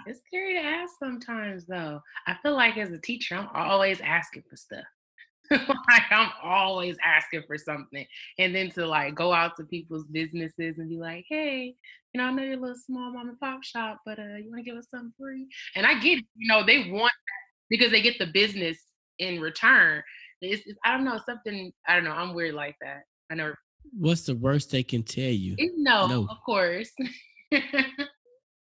it's 0.05 0.21
scary 0.27 0.53
to 0.53 0.59
ask 0.59 0.93
sometimes, 0.97 1.65
though. 1.65 2.01
I 2.27 2.35
feel 2.41 2.53
like 2.53 2.77
as 2.77 2.91
a 2.91 2.99
teacher, 2.99 3.35
I'm 3.35 3.49
always 3.53 3.99
asking 4.01 4.43
for 4.49 4.55
stuff. 4.55 4.85
like 5.51 6.03
I'm 6.11 6.29
always 6.43 6.95
asking 7.03 7.43
for 7.47 7.57
something. 7.57 8.05
And 8.37 8.55
then 8.55 8.69
to 8.71 8.85
like 8.85 9.15
go 9.15 9.33
out 9.33 9.57
to 9.57 9.63
people's 9.63 10.05
businesses 10.05 10.77
and 10.77 10.89
be 10.89 10.97
like, 10.97 11.25
hey, 11.27 11.75
you 12.13 12.21
know, 12.21 12.27
I 12.27 12.31
know 12.31 12.43
you're 12.43 12.57
a 12.57 12.61
little 12.61 12.75
small 12.75 13.11
mom 13.11 13.29
and 13.29 13.39
pop 13.39 13.63
shop, 13.63 14.01
but 14.05 14.19
uh, 14.19 14.37
you 14.37 14.51
want 14.51 14.63
to 14.63 14.69
give 14.69 14.77
us 14.77 14.87
something 14.91 15.13
free? 15.19 15.47
And 15.75 15.85
I 15.85 15.99
get, 15.99 16.19
it, 16.19 16.25
you 16.35 16.47
know, 16.47 16.63
they 16.65 16.89
want 16.89 17.11
that 17.11 17.48
because 17.69 17.91
they 17.91 18.01
get 18.01 18.17
the 18.19 18.27
business 18.27 18.77
in 19.19 19.39
return. 19.39 20.01
It's, 20.41 20.65
it's, 20.65 20.79
I 20.83 20.95
don't 20.95 21.05
know 21.05 21.19
something. 21.25 21.71
I 21.87 21.95
don't 21.95 22.05
know. 22.05 22.11
I'm 22.11 22.33
weird 22.33 22.55
like 22.55 22.75
that. 22.81 23.03
I 23.29 23.35
never. 23.35 23.57
What's 23.97 24.23
the 24.25 24.35
worst 24.35 24.71
they 24.71 24.83
can 24.83 25.03
tell 25.03 25.23
you? 25.23 25.55
No, 25.77 26.07
no. 26.07 26.27
of 26.29 26.37
course. 26.45 26.91
and, 27.51 27.63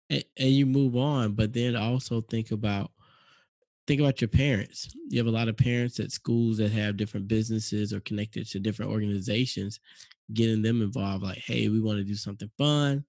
and 0.10 0.50
you 0.50 0.66
move 0.66 0.96
on, 0.96 1.34
but 1.34 1.54
then 1.54 1.76
also 1.76 2.22
think 2.22 2.52
about 2.52 2.92
think 3.90 4.02
about 4.02 4.22
your 4.22 4.28
parents. 4.28 4.96
You 5.10 5.18
have 5.18 5.28
a 5.28 5.32
lot 5.32 5.48
of 5.48 5.58
parents 5.58 6.00
at 6.00 6.12
schools 6.12 6.58
that 6.58 6.72
have 6.72 6.96
different 6.96 7.28
businesses 7.28 7.92
or 7.92 8.00
connected 8.02 8.48
to 8.50 8.60
different 8.60 8.92
organizations, 8.92 9.80
getting 10.32 10.62
them 10.62 10.84
involved. 10.84 11.24
Like, 11.24 11.40
hey, 11.40 11.70
we 11.70 11.80
want 11.80 11.98
to 11.98 12.04
do 12.04 12.14
something 12.14 12.52
fun. 12.56 13.04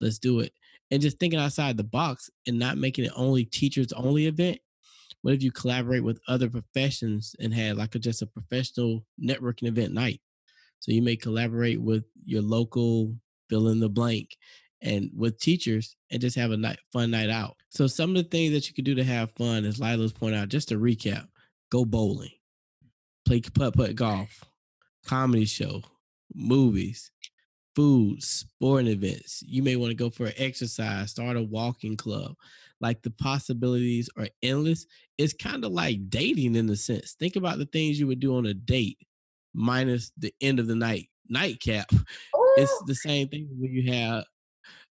Let's 0.00 0.18
do 0.18 0.40
it. 0.40 0.54
And 0.90 1.02
just 1.02 1.18
thinking 1.18 1.38
outside 1.38 1.76
the 1.76 1.84
box 1.84 2.30
and 2.46 2.58
not 2.58 2.78
making 2.78 3.04
it 3.04 3.12
only 3.14 3.44
teachers 3.44 3.92
only 3.92 4.26
event. 4.26 4.58
What 5.22 5.34
if 5.34 5.42
you 5.42 5.52
collaborate 5.52 6.04
with 6.04 6.20
other 6.28 6.50
professions 6.50 7.34
and 7.40 7.54
had 7.54 7.76
like 7.76 7.94
a, 7.94 7.98
just 7.98 8.22
a 8.22 8.26
professional 8.26 9.04
networking 9.22 9.68
event 9.68 9.94
night? 9.94 10.20
So 10.80 10.92
you 10.92 11.00
may 11.00 11.16
collaborate 11.16 11.80
with 11.80 12.04
your 12.24 12.42
local 12.42 13.14
fill 13.48 13.68
in 13.68 13.80
the 13.80 13.88
blank 13.88 14.36
and 14.82 15.10
with 15.16 15.38
teachers 15.38 15.96
and 16.10 16.20
just 16.20 16.36
have 16.36 16.50
a 16.50 16.56
night, 16.56 16.78
fun 16.92 17.12
night 17.12 17.30
out. 17.30 17.56
So 17.70 17.86
some 17.86 18.10
of 18.10 18.16
the 18.16 18.28
things 18.28 18.52
that 18.52 18.68
you 18.68 18.74
can 18.74 18.84
do 18.84 18.96
to 18.96 19.04
have 19.04 19.30
fun, 19.36 19.64
as 19.64 19.78
Lila's 19.78 20.12
point 20.12 20.34
out, 20.34 20.48
just 20.48 20.68
to 20.68 20.78
recap, 20.78 21.28
go 21.70 21.84
bowling, 21.84 22.32
play 23.24 23.40
putt 23.40 23.74
putt 23.74 23.94
golf, 23.94 24.42
comedy 25.06 25.44
show, 25.44 25.82
movies, 26.34 27.12
food, 27.76 28.22
sporting 28.22 28.88
events. 28.88 29.42
You 29.46 29.62
may 29.62 29.76
want 29.76 29.90
to 29.90 29.96
go 29.96 30.10
for 30.10 30.26
an 30.26 30.34
exercise, 30.36 31.12
start 31.12 31.36
a 31.36 31.42
walking 31.42 31.96
club. 31.96 32.34
Like 32.82 33.02
the 33.02 33.10
possibilities 33.10 34.10
are 34.18 34.28
endless. 34.42 34.86
It's 35.16 35.32
kind 35.32 35.64
of 35.64 35.70
like 35.72 36.10
dating 36.10 36.56
in 36.56 36.68
a 36.68 36.76
sense. 36.76 37.12
Think 37.12 37.36
about 37.36 37.58
the 37.58 37.66
things 37.66 37.98
you 37.98 38.08
would 38.08 38.20
do 38.20 38.36
on 38.36 38.44
a 38.44 38.54
date 38.54 38.98
minus 39.54 40.10
the 40.18 40.34
end 40.40 40.58
of 40.58 40.66
the 40.66 40.74
night 40.74 41.08
nightcap. 41.28 41.90
Ooh. 41.92 42.54
It's 42.56 42.82
the 42.86 42.94
same 42.94 43.28
thing 43.28 43.48
when 43.56 43.72
you 43.72 43.92
have 43.92 44.24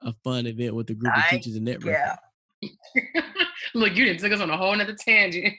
a 0.01 0.13
fun 0.23 0.45
event 0.45 0.75
with 0.75 0.89
a 0.89 0.93
group 0.93 1.15
of 1.17 1.23
teachers 1.29 1.55
and 1.55 1.65
network. 1.65 1.95
Yeah. 1.95 2.17
Look, 3.73 3.95
you 3.95 4.05
didn't 4.05 4.19
took 4.19 4.33
us 4.33 4.41
on 4.41 4.49
a 4.49 4.57
whole 4.57 4.75
nother 4.75 4.93
tangent. 4.95 5.53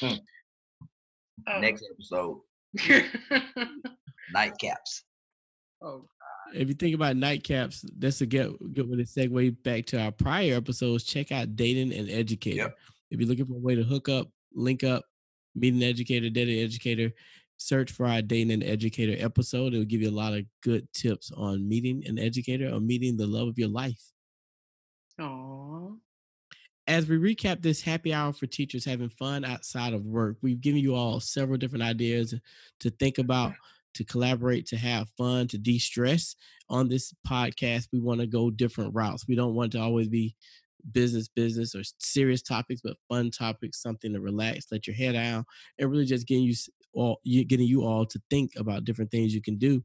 hmm. 0.00 0.06
oh. 1.48 1.60
Next 1.60 1.84
episode. 1.90 2.40
Nightcaps. 4.34 5.02
Oh. 5.82 6.04
If 6.54 6.68
you 6.68 6.74
think 6.74 6.94
about 6.94 7.16
nightcaps, 7.16 7.84
that's 7.98 8.20
a 8.20 8.26
good 8.26 8.56
good 8.72 8.88
way 8.88 8.96
to 8.96 9.04
segue 9.04 9.62
back 9.62 9.86
to 9.86 10.00
our 10.00 10.12
prior 10.12 10.54
episodes. 10.54 11.04
Check 11.04 11.32
out 11.32 11.56
dating 11.56 11.92
and 11.92 12.10
educator. 12.10 12.56
Yep. 12.56 12.78
If 13.10 13.20
you're 13.20 13.28
looking 13.28 13.46
for 13.46 13.56
a 13.56 13.60
way 13.60 13.74
to 13.74 13.82
hook 13.82 14.08
up, 14.08 14.28
link 14.54 14.84
up, 14.84 15.04
meet 15.54 15.74
an 15.74 15.82
educator, 15.82 16.30
dating 16.30 16.62
educator, 16.62 17.12
search 17.56 17.90
for 17.90 18.06
our 18.06 18.22
dating 18.22 18.52
and 18.52 18.64
educator 18.64 19.16
episode. 19.24 19.72
It'll 19.72 19.84
give 19.84 20.02
you 20.02 20.10
a 20.10 20.12
lot 20.12 20.34
of 20.34 20.44
good 20.62 20.88
tips 20.92 21.30
on 21.36 21.68
meeting 21.68 22.02
an 22.06 22.18
educator 22.18 22.72
or 22.72 22.80
meeting 22.80 23.16
the 23.16 23.26
love 23.26 23.48
of 23.48 23.58
your 23.58 23.68
life. 23.68 24.02
Aww. 25.20 25.98
As 26.88 27.06
we 27.06 27.16
recap 27.16 27.62
this 27.62 27.80
happy 27.80 28.12
hour 28.12 28.32
for 28.32 28.46
teachers 28.46 28.84
having 28.84 29.08
fun 29.08 29.44
outside 29.44 29.94
of 29.94 30.04
work, 30.04 30.36
we've 30.42 30.60
given 30.60 30.80
you 30.80 30.96
all 30.96 31.20
several 31.20 31.56
different 31.56 31.84
ideas 31.84 32.34
to 32.80 32.90
think 32.90 33.18
about, 33.18 33.50
mm-hmm. 33.50 33.58
To 33.94 34.04
collaborate, 34.04 34.66
to 34.66 34.76
have 34.76 35.08
fun, 35.16 35.48
to 35.48 35.58
de 35.58 35.78
stress. 35.78 36.36
On 36.68 36.88
this 36.88 37.12
podcast, 37.26 37.88
we 37.92 38.00
want 38.00 38.20
to 38.20 38.26
go 38.26 38.50
different 38.50 38.94
routes. 38.94 39.26
We 39.28 39.34
don't 39.34 39.54
want 39.54 39.72
to 39.72 39.80
always 39.80 40.08
be 40.08 40.34
business, 40.90 41.28
business, 41.28 41.74
or 41.74 41.82
serious 41.98 42.42
topics, 42.42 42.80
but 42.82 42.96
fun 43.08 43.30
topics, 43.30 43.82
something 43.82 44.12
to 44.12 44.20
relax, 44.20 44.66
let 44.72 44.86
your 44.86 44.96
head 44.96 45.12
down, 45.12 45.44
and 45.78 45.90
really 45.90 46.06
just 46.06 46.26
getting 46.26 46.44
you 46.44 46.54
all 46.94 47.20
getting 47.24 47.66
you 47.66 47.84
all 47.84 48.04
to 48.06 48.20
think 48.30 48.52
about 48.56 48.84
different 48.84 49.10
things 49.10 49.34
you 49.34 49.42
can 49.42 49.58
do. 49.58 49.82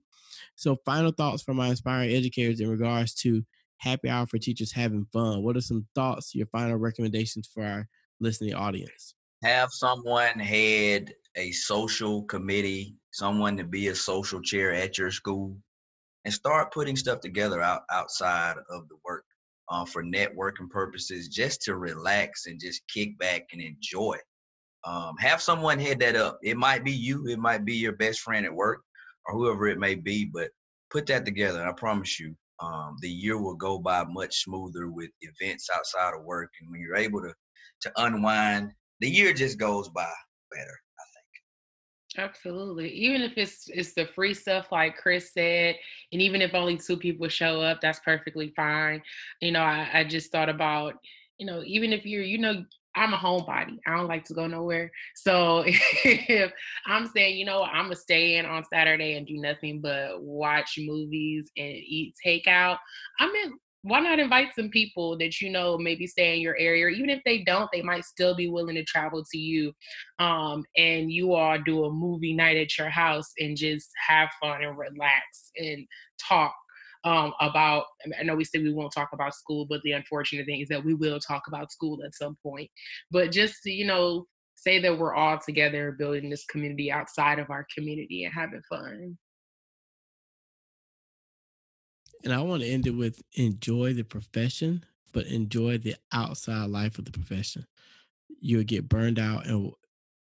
So, 0.56 0.78
final 0.86 1.12
thoughts 1.12 1.44
from 1.44 1.58
my 1.58 1.68
inspiring 1.68 2.12
educators 2.12 2.60
in 2.60 2.70
regards 2.70 3.14
to 3.16 3.44
happy 3.78 4.10
hour 4.10 4.26
for 4.26 4.38
teachers 4.38 4.72
having 4.72 5.06
fun. 5.14 5.44
What 5.44 5.58
are 5.58 5.62
some 5.62 5.88
thoughts, 5.96 6.34
your 6.36 6.48
final 6.48 6.78
recommendations 6.78 7.50
for 7.54 7.64
our 7.64 7.88
listening 8.20 8.54
audience? 8.54 9.16
Have 9.44 9.70
someone 9.72 10.40
head 10.40 11.14
a 11.36 11.52
social 11.52 12.24
committee, 12.24 12.96
someone 13.18 13.58
to 13.58 13.64
be 13.64 13.88
a 13.88 13.96
social 13.96 14.42
chair 14.42 14.72
at 14.72 14.98
your 14.98 15.12
school, 15.12 15.56
and 16.26 16.34
start 16.34 16.74
putting 16.74 16.96
stuff 16.96 17.20
together 17.20 17.62
out 17.62 17.84
outside 17.92 18.58
of 18.70 18.88
the 18.90 18.98
work 19.06 19.26
uh, 19.70 19.86
for 19.86 20.04
networking 20.04 20.70
purposes, 20.70 21.28
just 21.28 21.62
to 21.62 21.78
relax 21.78 22.46
and 22.46 22.60
just 22.60 22.82
kick 22.94 23.18
back 23.18 23.44
and 23.52 23.62
enjoy. 23.62 24.18
Um, 24.86 25.16
have 25.20 25.42
someone 25.42 25.80
head 25.80 26.00
that 26.00 26.16
up. 26.16 26.38
It 26.44 26.58
might 26.58 26.84
be 26.84 26.92
you, 26.92 27.28
it 27.28 27.40
might 27.40 27.66
be 27.66 27.76
your 27.76 27.94
best 27.94 28.22
friend 28.22 28.46
at 28.46 28.54
work, 28.54 28.82
or 29.26 29.36
whoever 29.36 29.68
it 29.68 29.80
may 29.80 29.96
be, 29.96 30.26
but 30.26 30.50
put 30.90 31.06
that 31.08 31.26
together. 31.26 31.60
and 31.60 31.70
I 31.70 31.74
promise 31.74 32.20
you, 32.20 32.36
um, 32.60 32.96
the 33.02 33.10
year 33.10 33.38
will 33.38 33.56
go 33.56 33.78
by 33.80 34.04
much 34.06 34.44
smoother 34.44 34.90
with 34.90 35.10
events 35.22 35.70
outside 35.76 36.14
of 36.14 36.24
work. 36.24 36.50
And 36.62 36.72
when 36.72 36.82
you're 36.82 36.96
able 36.96 37.22
to 37.22 37.34
to 37.82 37.92
unwind, 37.98 38.72
the 39.02 39.10
year 39.10 39.34
just 39.34 39.60
goes 39.60 39.90
by 39.90 40.12
better. 40.52 40.80
Absolutely. 42.18 42.90
Even 42.90 43.22
if 43.22 43.38
it's 43.38 43.70
it's 43.70 43.94
the 43.94 44.06
free 44.06 44.34
stuff 44.34 44.72
like 44.72 44.98
Chris 44.98 45.34
said, 45.34 45.76
and 46.12 46.22
even 46.22 46.42
if 46.42 46.56
only 46.56 46.78
two 46.78 46.98
people 46.98 47.28
show 47.28 47.62
up, 47.62 47.80
that's 47.80 48.00
perfectly 48.00 48.52
fine. 48.56 49.04
You 49.40 49.52
know, 49.52 49.62
I, 49.62 49.88
I 49.94 50.04
just 50.04 50.32
thought 50.32 50.50
about, 50.50 50.96
you 51.38 51.46
know, 51.46 51.62
even 51.64 51.94
if 51.94 52.06
you're, 52.06 52.24
you 52.24 52.40
know, 52.40 52.66
I'm 52.96 53.14
a 53.14 53.18
homebody. 53.18 53.78
I 53.86 53.96
don't 53.96 54.08
like 54.08 54.26
to 54.26 54.34
go 54.34 54.48
nowhere. 54.48 54.92
So 55.16 55.64
if 55.68 56.52
I'm 56.88 57.06
saying, 57.08 57.38
you 57.38 57.46
know, 57.46 57.62
I'm 57.64 57.86
gonna 57.86 57.96
stay 57.96 58.38
in 58.38 58.46
on 58.48 58.64
Saturday 58.66 59.16
and 59.18 59.28
do 59.28 59.38
nothing 59.38 59.82
but 59.82 60.22
watch 60.22 60.80
movies 60.82 61.52
and 61.56 61.68
eat 61.68 62.16
takeout, 62.26 62.80
I'm 63.20 63.30
in 63.30 63.54
why 63.88 64.00
not 64.00 64.20
invite 64.20 64.50
some 64.56 64.70
people 64.70 65.17
that 65.17 65.39
you 65.41 65.50
know 65.50 65.77
maybe 65.77 66.08
stay 66.08 66.36
in 66.36 66.41
your 66.41 66.58
area? 66.58 66.88
Even 66.89 67.10
if 67.10 67.22
they 67.25 67.44
don't 67.44 67.70
they 67.72 67.82
might 67.82 68.06
still 68.06 68.36
be 68.36 68.50
willing 68.50 68.75
to 68.75 68.84
travel 68.84 69.24
to 69.32 69.38
you 69.38 69.74
um, 70.20 70.63
and 70.75 71.12
you 71.12 71.34
all 71.34 71.58
do 71.65 71.86
a 71.86 71.91
movie 71.91 72.34
night 72.34 72.58
at 72.58 72.77
your 72.77 72.89
house 72.89 73.32
and 73.39 73.58
just 73.58 73.89
have 74.08 74.29
fun 74.41 74.63
and 74.63 74.77
relax 74.77 75.51
and 75.58 75.86
talk 76.20 76.53
um, 77.03 77.34
about 77.39 77.86
i 78.20 78.24
know 78.24 78.36
we 78.36 78.44
said 78.44 78.63
we 78.63 78.74
won't 78.74 78.91
talk 78.94 79.10
about 79.13 79.34
school 79.34 79.65
but 79.70 79.82
the 79.84 79.91
unfortunate 79.91 80.46
thing 80.46 80.62
is 80.62 80.67
that 80.67 80.84
we 80.84 80.94
will 80.94 81.20
talk 81.20 81.44
about 81.48 81.72
school 81.72 82.00
at 82.03 82.15
some 82.15 82.36
point. 82.44 82.70
But 83.12 83.32
just 83.32 83.65
you 83.65 83.86
know 83.86 84.25
say 84.56 84.79
that 84.79 84.98
we're 84.98 85.15
all 85.15 85.39
together 85.39 85.96
building 85.98 86.29
this 86.29 86.46
community 86.46 86.91
outside 86.91 87.39
of 87.39 87.50
our 87.50 87.65
community 87.75 88.24
and 88.24 88.34
having 88.34 88.62
fun 88.70 89.17
and 92.24 92.34
I 92.34 92.42
want 92.42 92.62
to 92.62 92.68
end 92.68 92.88
it 92.88 92.92
with 92.92 93.22
enjoy 93.34 93.94
the 93.94 94.04
profession, 94.04 94.84
but 95.14 95.28
enjoy 95.28 95.78
the 95.78 95.96
outside 96.12 96.70
life 96.70 96.98
of 96.98 97.06
the 97.06 97.12
profession. 97.12 97.66
You'll 98.40 98.64
get 98.64 98.90
burned 98.90 99.20
out 99.20 99.48
and 99.48 99.72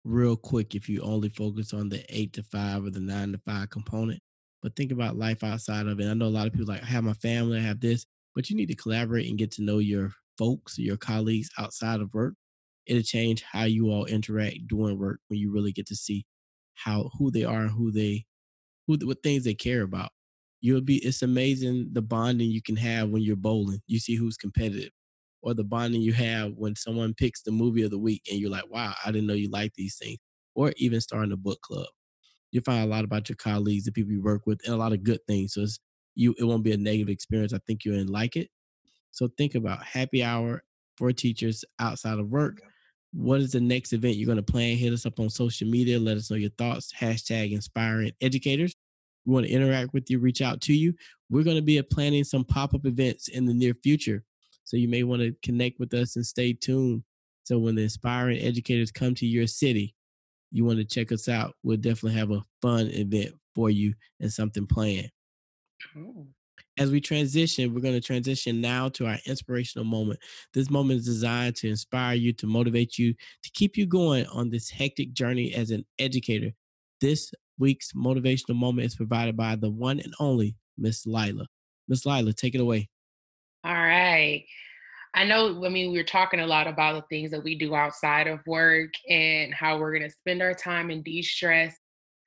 real 0.05 0.37
quick 0.37 0.75
if 0.75 0.89
you 0.89 1.01
only 1.03 1.29
focus 1.29 1.73
on 1.73 1.89
the 1.89 2.05
eight 2.09 2.33
to 2.35 2.43
five 2.43 2.85
or 2.85 2.91
the 2.91 3.01
nine 3.01 3.33
to 3.33 3.39
five 3.39 3.71
component. 3.71 4.21
But 4.63 4.77
think 4.77 4.93
about 4.93 5.17
life 5.17 5.43
outside 5.43 5.87
of 5.87 6.01
it. 6.01 6.09
I 6.09 6.15
know 6.15 6.27
a 6.27 6.29
lot 6.29 6.47
of 6.47 6.53
people 6.53 6.67
like 6.67 6.83
I 6.83 6.87
have 6.87 7.05
my 7.05 7.15
family, 7.15 7.59
I 7.59 7.63
have 7.63 7.81
this, 7.81 8.07
but 8.35 8.51
you 8.51 8.57
need 8.57 8.69
to 8.69 8.75
collaborate 8.75 9.29
and 9.29 9.39
get 9.39 9.53
to 9.53 9.63
know 9.63 9.79
your 9.79 10.13
folks, 10.39 10.79
your 10.79 10.97
colleagues 10.97 11.51
outside 11.59 12.01
of 12.01 12.13
work. 12.15 12.35
It'll 12.87 13.03
change 13.03 13.43
how 13.43 13.65
you 13.65 13.91
all 13.91 14.07
interact 14.07 14.67
during 14.67 14.99
work 14.99 15.21
when 15.29 15.39
you 15.39 15.53
really 15.53 15.73
get 15.73 15.87
to 15.89 15.97
see 15.97 16.25
how 16.75 17.11
who 17.19 17.31
they 17.31 17.45
are 17.45 17.63
and 17.63 17.71
who 17.71 17.93
they 17.93 18.25
who 18.87 18.99
what 19.05 19.23
things 19.23 19.45
they 19.45 19.55
care 19.55 19.83
about 19.83 20.11
you'll 20.61 20.81
be 20.83 20.97
it's 20.99 21.23
amazing 21.23 21.91
the 21.93 22.03
bonding 22.03 22.51
you 22.51 22.63
can 22.63 22.77
have 22.77 23.11
when 23.11 23.23
you're 23.23 23.37
bowling. 23.37 23.81
You 23.87 23.99
see 23.99 24.17
who's 24.17 24.37
competitive 24.37 24.91
or 25.43 25.55
the 25.55 25.65
bonding 25.65 26.03
you 26.03 26.13
have 26.13 26.53
when 26.57 26.77
someone 26.77 27.15
picks 27.15 27.43
the 27.43 27.51
movie 27.53 27.83
of 27.83 27.91
the 27.91 27.99
week 27.99 28.23
and 28.31 28.39
you're 28.39 28.51
like 28.51 28.71
wow 28.71 28.95
i 29.05 29.11
didn't 29.11 29.27
know 29.27 29.35
you 29.35 29.51
like 29.51 29.73
these 29.75 29.97
things 29.97 30.19
or 30.55 30.73
even 30.77 31.01
starting 31.01 31.33
a 31.33 31.37
book 31.37 31.61
club. 31.63 31.87
You 32.53 32.61
find 32.63 32.85
a 32.85 32.89
lot 32.93 33.05
about 33.05 33.29
your 33.29 33.37
colleagues 33.37 33.85
the 33.85 33.93
people 33.93 34.13
you 34.13 34.23
work 34.23 34.43
with 34.47 34.61
and 34.65 34.75
a 34.75 34.79
lot 34.79 34.93
of 34.93 35.05
good 35.05 35.21
things 35.29 35.55
so 35.55 35.63
it's 35.63 35.79
you 36.17 36.35
it 36.39 36.45
won't 36.45 36.65
be 36.65 36.73
a 36.73 36.77
negative 36.77 37.11
experience. 37.11 37.53
I 37.55 37.61
think 37.67 37.85
you'll 37.85 38.05
like 38.07 38.37
it. 38.37 38.49
So 39.11 39.29
think 39.39 39.55
about 39.55 39.85
happy 39.85 40.23
hour 40.23 40.63
for 40.97 41.13
teachers 41.13 41.65
outside 41.79 42.19
of 42.19 42.29
work. 42.29 42.63
What 43.13 43.41
is 43.41 43.53
the 43.53 43.61
next 43.61 43.93
event 43.93 44.17
you're 44.17 44.27
going 44.27 44.37
to 44.37 44.43
plan? 44.53 44.77
Hit 44.77 44.93
us 44.93 45.07
up 45.07 45.19
on 45.19 45.31
social 45.31 45.69
media 45.69 45.99
let 45.99 46.17
us 46.17 46.31
know 46.31 46.37
your 46.37 46.51
thoughts. 46.51 46.93
Hashtag 46.99 47.53
inspiring 47.53 48.13
educators 48.21 48.75
we 49.31 49.35
want 49.35 49.47
to 49.47 49.53
interact 49.53 49.95
with 49.95 50.11
you, 50.11 50.19
reach 50.19 50.43
out 50.43 50.61
to 50.63 50.75
you. 50.75 50.93
We're 51.31 51.45
going 51.45 51.57
to 51.57 51.63
be 51.63 51.79
uh, 51.79 51.85
planning 51.89 52.25
some 52.25 52.45
pop 52.45 52.75
up 52.75 52.85
events 52.85 53.29
in 53.29 53.47
the 53.47 53.55
near 53.55 53.75
future. 53.75 54.25
So 54.65 54.77
you 54.77 54.89
may 54.89 55.05
want 55.05 55.23
to 55.23 55.33
connect 55.45 55.79
with 55.79 55.95
us 55.95 56.17
and 56.17 56.27
stay 56.27 56.53
tuned. 56.53 57.05
So 57.45 57.57
when 57.61 57.77
the 57.77 57.83
inspiring 57.83 58.41
educators 58.41 58.91
come 58.91 59.15
to 59.15 59.27
your 59.27 59.47
city, 59.47 59.95
you 60.51 60.65
want 60.65 60.79
to 60.79 60.85
check 60.85 61.13
us 61.13 61.29
out. 61.29 61.55
We'll 61.63 61.77
definitely 61.77 62.19
have 62.19 62.33
a 62.33 62.45
fun 62.61 62.89
event 62.89 63.33
for 63.55 63.71
you 63.71 63.95
and 64.19 64.33
something 64.33 64.67
planned. 64.67 65.13
Oh. 65.97 66.27
As 66.77 66.91
we 66.91 67.01
transition, 67.01 67.73
we're 67.73 67.83
going 67.83 67.95
to 67.95 68.01
transition 68.01 68.61
now 68.61 68.89
to 68.91 69.07
our 69.07 69.19
inspirational 69.27 69.85
moment. 69.85 70.19
This 70.55 70.71
moment 70.71 71.01
is 71.01 71.07
designed 71.07 71.55
to 71.57 71.69
inspire 71.69 72.15
you, 72.15 72.33
to 72.33 72.49
motivate 72.49 72.99
you, 72.99 73.15
to 73.45 73.51
keep 73.55 73.77
you 73.77 73.87
going 73.87 74.27
on 74.27 74.51
this 74.51 74.71
hectic 74.71 75.13
journey 75.13 75.55
as 75.55 75.71
an 75.71 75.85
educator. 76.01 76.51
This 77.01 77.33
week's 77.61 77.93
motivational 77.93 78.57
moment 78.57 78.87
is 78.87 78.97
provided 78.97 79.37
by 79.37 79.55
the 79.55 79.71
one 79.71 80.01
and 80.01 80.15
only 80.19 80.57
Miss 80.77 81.07
Lila. 81.07 81.47
Miss 81.87 82.05
Lila, 82.05 82.33
take 82.33 82.55
it 82.55 82.61
away. 82.61 82.89
All 83.63 83.73
right. 83.73 84.45
I 85.13 85.25
know, 85.25 85.65
I 85.65 85.69
mean, 85.69 85.93
we 85.93 85.99
are 85.99 86.05
talking 86.05 86.41
a 86.41 86.47
lot 86.47 86.67
about 86.67 86.95
the 86.95 87.05
things 87.15 87.31
that 87.33 87.43
we 87.43 87.57
do 87.57 87.75
outside 87.75 88.27
of 88.27 88.41
work 88.47 88.91
and 89.09 89.53
how 89.53 89.79
we're 89.79 89.97
going 89.97 90.09
to 90.09 90.17
spend 90.17 90.41
our 90.41 90.55
time 90.55 90.91
and 90.91 91.05
de 91.05 91.21
stress. 91.21 91.77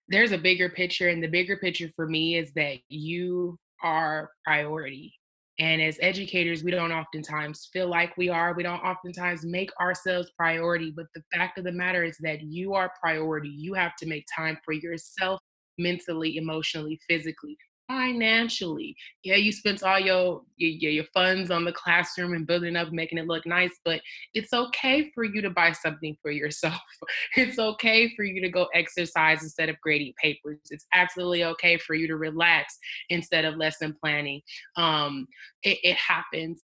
There's 0.09 0.33
a 0.33 0.37
bigger 0.37 0.69
picture, 0.69 1.07
and 1.07 1.23
the 1.23 1.27
bigger 1.27 1.57
picture 1.57 1.89
for 1.95 2.07
me 2.07 2.35
is 2.35 2.51
that 2.53 2.79
you 2.89 3.57
are 3.81 4.31
priority. 4.45 5.13
And 5.60 5.81
as 5.81 5.98
educators, 6.01 6.63
we 6.63 6.72
don't 6.72 6.91
oftentimes 6.91 7.69
feel 7.72 7.88
like 7.88 8.17
we 8.17 8.29
are. 8.29 8.53
We 8.55 8.63
don't 8.63 8.79
oftentimes 8.79 9.45
make 9.45 9.69
ourselves 9.79 10.31
priority. 10.36 10.91
But 10.95 11.05
the 11.13 11.22
fact 11.33 11.60
of 11.60 11.63
the 11.63 11.72
matter 11.72 12.03
is 12.03 12.17
that 12.22 12.41
you 12.41 12.74
are 12.74 12.91
priority. 13.00 13.50
You 13.50 13.75
have 13.75 13.95
to 13.98 14.07
make 14.07 14.25
time 14.36 14.57
for 14.65 14.74
yourself 14.74 15.39
mentally, 15.77 16.38
emotionally, 16.38 17.00
physically 17.07 17.57
financially. 17.87 18.95
Yeah, 19.23 19.35
you 19.35 19.51
spent 19.51 19.83
all 19.83 19.99
your, 19.99 20.41
your 20.57 20.91
your 20.91 21.05
funds 21.13 21.51
on 21.51 21.65
the 21.65 21.71
classroom 21.71 22.33
and 22.33 22.47
building 22.47 22.75
up, 22.75 22.91
making 22.91 23.17
it 23.17 23.27
look 23.27 23.45
nice, 23.45 23.71
but 23.83 24.01
it's 24.33 24.53
okay 24.53 25.11
for 25.13 25.23
you 25.23 25.41
to 25.41 25.49
buy 25.49 25.71
something 25.71 26.15
for 26.21 26.31
yourself. 26.31 26.79
It's 27.35 27.59
okay 27.59 28.13
for 28.15 28.23
you 28.23 28.41
to 28.41 28.49
go 28.49 28.67
exercise 28.73 29.41
instead 29.43 29.69
of 29.69 29.79
grading 29.81 30.13
papers. 30.21 30.59
It's 30.69 30.85
absolutely 30.93 31.43
okay 31.45 31.77
for 31.77 31.95
you 31.95 32.07
to 32.07 32.15
relax 32.15 32.77
instead 33.09 33.45
of 33.45 33.57
lesson 33.57 33.95
planning. 34.01 34.41
Um, 34.77 35.27
it, 35.63 35.79
it 35.83 35.95
happens 35.95 36.61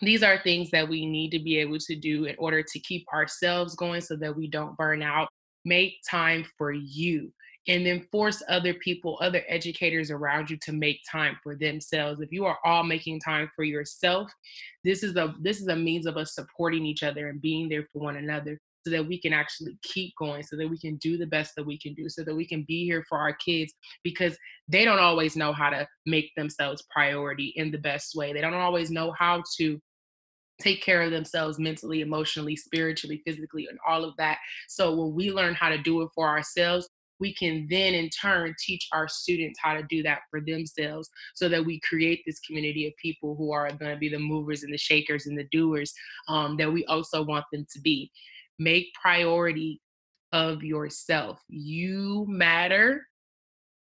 these 0.00 0.22
are 0.22 0.42
things 0.42 0.70
that 0.70 0.88
we 0.88 1.06
need 1.06 1.30
to 1.30 1.38
be 1.38 1.58
able 1.58 1.78
to 1.78 1.96
do 1.96 2.24
in 2.24 2.34
order 2.38 2.62
to 2.62 2.78
keep 2.80 3.06
ourselves 3.12 3.74
going 3.74 4.00
so 4.00 4.16
that 4.16 4.36
we 4.36 4.48
don't 4.48 4.76
burn 4.76 5.02
out. 5.02 5.28
Make 5.64 5.94
time 6.10 6.44
for 6.58 6.72
you 6.72 7.32
and 7.66 7.86
then 7.86 8.06
force 8.12 8.42
other 8.48 8.74
people, 8.74 9.18
other 9.20 9.42
educators 9.48 10.10
around 10.10 10.50
you 10.50 10.58
to 10.58 10.72
make 10.72 11.00
time 11.10 11.36
for 11.42 11.56
themselves. 11.56 12.20
If 12.20 12.30
you 12.30 12.44
are 12.44 12.58
all 12.64 12.84
making 12.84 13.20
time 13.20 13.50
for 13.56 13.64
yourself, 13.64 14.30
this 14.84 15.02
is 15.02 15.16
a 15.16 15.34
this 15.40 15.60
is 15.60 15.68
a 15.68 15.76
means 15.76 16.06
of 16.06 16.16
us 16.16 16.34
supporting 16.34 16.84
each 16.84 17.02
other 17.02 17.28
and 17.28 17.40
being 17.40 17.68
there 17.68 17.86
for 17.92 18.00
one 18.00 18.16
another 18.16 18.58
so 18.86 18.90
that 18.90 19.06
we 19.06 19.18
can 19.18 19.32
actually 19.32 19.78
keep 19.82 20.12
going, 20.18 20.42
so 20.42 20.56
that 20.56 20.68
we 20.68 20.78
can 20.78 20.96
do 20.96 21.16
the 21.16 21.26
best 21.26 21.54
that 21.56 21.64
we 21.64 21.78
can 21.78 21.94
do, 21.94 22.08
so 22.08 22.22
that 22.22 22.34
we 22.34 22.46
can 22.46 22.64
be 22.68 22.84
here 22.84 23.04
for 23.08 23.18
our 23.18 23.32
kids 23.32 23.72
because 24.02 24.36
they 24.68 24.84
don't 24.84 24.98
always 24.98 25.36
know 25.36 25.52
how 25.52 25.70
to 25.70 25.86
make 26.04 26.30
themselves 26.36 26.84
priority 26.90 27.54
in 27.56 27.70
the 27.70 27.78
best 27.78 28.14
way. 28.14 28.32
They 28.32 28.42
don't 28.42 28.52
always 28.52 28.90
know 28.90 29.14
how 29.18 29.42
to 29.56 29.80
take 30.60 30.82
care 30.82 31.02
of 31.02 31.10
themselves 31.10 31.58
mentally, 31.58 32.02
emotionally, 32.02 32.56
spiritually, 32.56 33.22
physically, 33.26 33.66
and 33.68 33.78
all 33.88 34.04
of 34.04 34.14
that. 34.18 34.38
So 34.68 34.94
when 34.94 35.14
we 35.14 35.32
learn 35.32 35.54
how 35.54 35.70
to 35.70 35.78
do 35.78 36.02
it 36.02 36.10
for 36.14 36.28
ourselves, 36.28 36.88
we 37.20 37.34
can 37.34 37.66
then 37.70 37.94
in 37.94 38.10
turn 38.10 38.54
teach 38.58 38.88
our 38.92 39.08
students 39.08 39.58
how 39.62 39.74
to 39.74 39.82
do 39.88 40.02
that 40.02 40.20
for 40.30 40.40
themselves 40.40 41.08
so 41.34 41.48
that 41.48 41.64
we 41.64 41.80
create 41.80 42.22
this 42.26 42.40
community 42.40 42.86
of 42.86 42.92
people 43.00 43.34
who 43.36 43.52
are 43.52 43.68
going 43.68 43.92
to 43.92 43.98
be 43.98 44.08
the 44.08 44.18
movers 44.18 44.62
and 44.62 44.72
the 44.72 44.78
shakers 44.78 45.26
and 45.26 45.38
the 45.38 45.48
doers 45.52 45.92
um, 46.28 46.56
that 46.56 46.72
we 46.72 46.84
also 46.86 47.22
want 47.22 47.44
them 47.52 47.66
to 47.72 47.80
be. 47.80 48.10
Make 48.58 48.92
priority 49.00 49.80
of 50.32 50.62
yourself. 50.62 51.40
You 51.48 52.26
matter. 52.28 53.06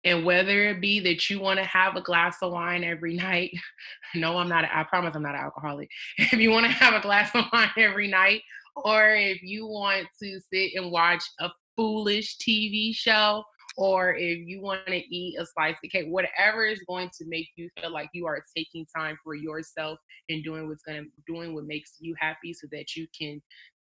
And 0.04 0.24
whether 0.24 0.64
it 0.70 0.80
be 0.80 0.98
that 1.00 1.28
you 1.28 1.40
want 1.40 1.58
to 1.58 1.64
have 1.64 1.94
a 1.94 2.00
glass 2.00 2.38
of 2.42 2.52
wine 2.52 2.84
every 2.84 3.14
night, 3.14 3.50
no, 4.14 4.38
I'm 4.38 4.48
not, 4.48 4.64
I 4.64 4.82
promise 4.84 5.14
I'm 5.14 5.22
not 5.22 5.34
an 5.34 5.42
alcoholic. 5.42 5.88
If 6.18 6.34
you 6.34 6.50
want 6.50 6.66
to 6.66 6.72
have 6.72 6.94
a 6.94 7.00
glass 7.00 7.30
of 7.34 7.44
wine 7.52 7.70
every 7.76 8.08
night, 8.08 8.42
or 8.76 9.14
if 9.14 9.42
you 9.42 9.66
want 9.66 10.06
to 10.22 10.40
sit 10.52 10.72
and 10.74 10.90
watch 10.90 11.22
a 11.40 11.50
foolish 11.80 12.36
TV 12.36 12.94
show 12.94 13.42
or 13.78 14.14
if 14.14 14.46
you 14.46 14.60
want 14.60 14.86
to 14.86 14.96
eat 14.96 15.38
a 15.40 15.46
slice 15.46 15.76
of 15.82 15.90
cake, 15.90 16.08
whatever 16.08 16.66
is 16.66 16.82
going 16.86 17.08
to 17.16 17.24
make 17.26 17.48
you 17.56 17.70
feel 17.80 17.90
like 17.90 18.10
you 18.12 18.26
are 18.26 18.42
taking 18.54 18.84
time 18.94 19.16
for 19.24 19.34
yourself 19.34 19.98
and 20.28 20.44
doing 20.44 20.68
what's 20.68 20.82
going 20.82 21.02
to 21.02 21.10
doing 21.26 21.54
what 21.54 21.64
makes 21.64 21.94
you 21.98 22.14
happy 22.18 22.52
so 22.52 22.66
that 22.70 22.94
you 22.96 23.06
can 23.18 23.40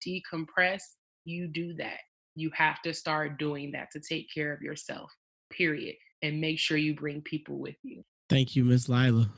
decompress, 0.07 0.81
you 1.25 1.47
do 1.47 1.73
that. 1.77 1.97
You 2.35 2.51
have 2.53 2.83
to 2.83 2.93
start 2.93 3.39
doing 3.39 3.71
that 3.71 3.87
to 3.93 3.99
take 3.99 4.27
care 4.31 4.53
of 4.53 4.61
yourself. 4.61 5.09
Period. 5.51 5.95
And 6.21 6.39
make 6.39 6.59
sure 6.59 6.77
you 6.77 6.93
bring 6.93 7.21
people 7.21 7.57
with 7.57 7.77
you. 7.81 8.03
Thank 8.29 8.55
you, 8.55 8.63
Miss 8.63 8.87
Lila. 8.87 9.31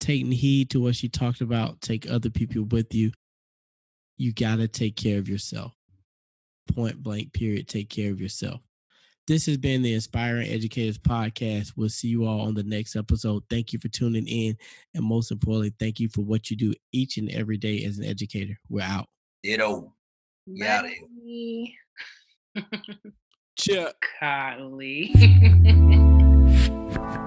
Taking 0.00 0.32
heed 0.32 0.70
to 0.70 0.80
what 0.80 0.96
she 0.96 1.10
talked 1.10 1.42
about, 1.42 1.82
take 1.82 2.10
other 2.10 2.30
people 2.30 2.64
with 2.64 2.94
you. 2.94 3.12
You 4.16 4.32
got 4.32 4.56
to 4.56 4.68
take 4.68 4.96
care 4.96 5.18
of 5.18 5.28
yourself 5.28 5.74
point 6.72 7.02
blank 7.02 7.32
period 7.32 7.68
take 7.68 7.88
care 7.88 8.10
of 8.10 8.20
yourself. 8.20 8.60
This 9.26 9.46
has 9.46 9.56
been 9.56 9.80
the 9.80 9.94
inspiring 9.94 10.50
educators 10.50 10.98
podcast. 10.98 11.72
We'll 11.76 11.88
see 11.88 12.08
you 12.08 12.26
all 12.26 12.42
on 12.42 12.54
the 12.54 12.62
next 12.62 12.94
episode. 12.94 13.42
Thank 13.48 13.72
you 13.72 13.78
for 13.78 13.88
tuning 13.88 14.26
in 14.26 14.56
and 14.94 15.04
most 15.04 15.30
importantly 15.30 15.72
thank 15.78 15.98
you 15.98 16.08
for 16.08 16.20
what 16.20 16.50
you 16.50 16.56
do 16.56 16.74
each 16.92 17.16
and 17.16 17.30
every 17.30 17.56
day 17.56 17.84
as 17.84 17.98
an 17.98 18.04
educator. 18.04 18.58
We're 18.68 18.82
out. 18.82 19.08
Ditto. 19.42 19.94
Yeah 20.46 20.82
Chuck. 23.56 24.04
Golly. 24.20 25.14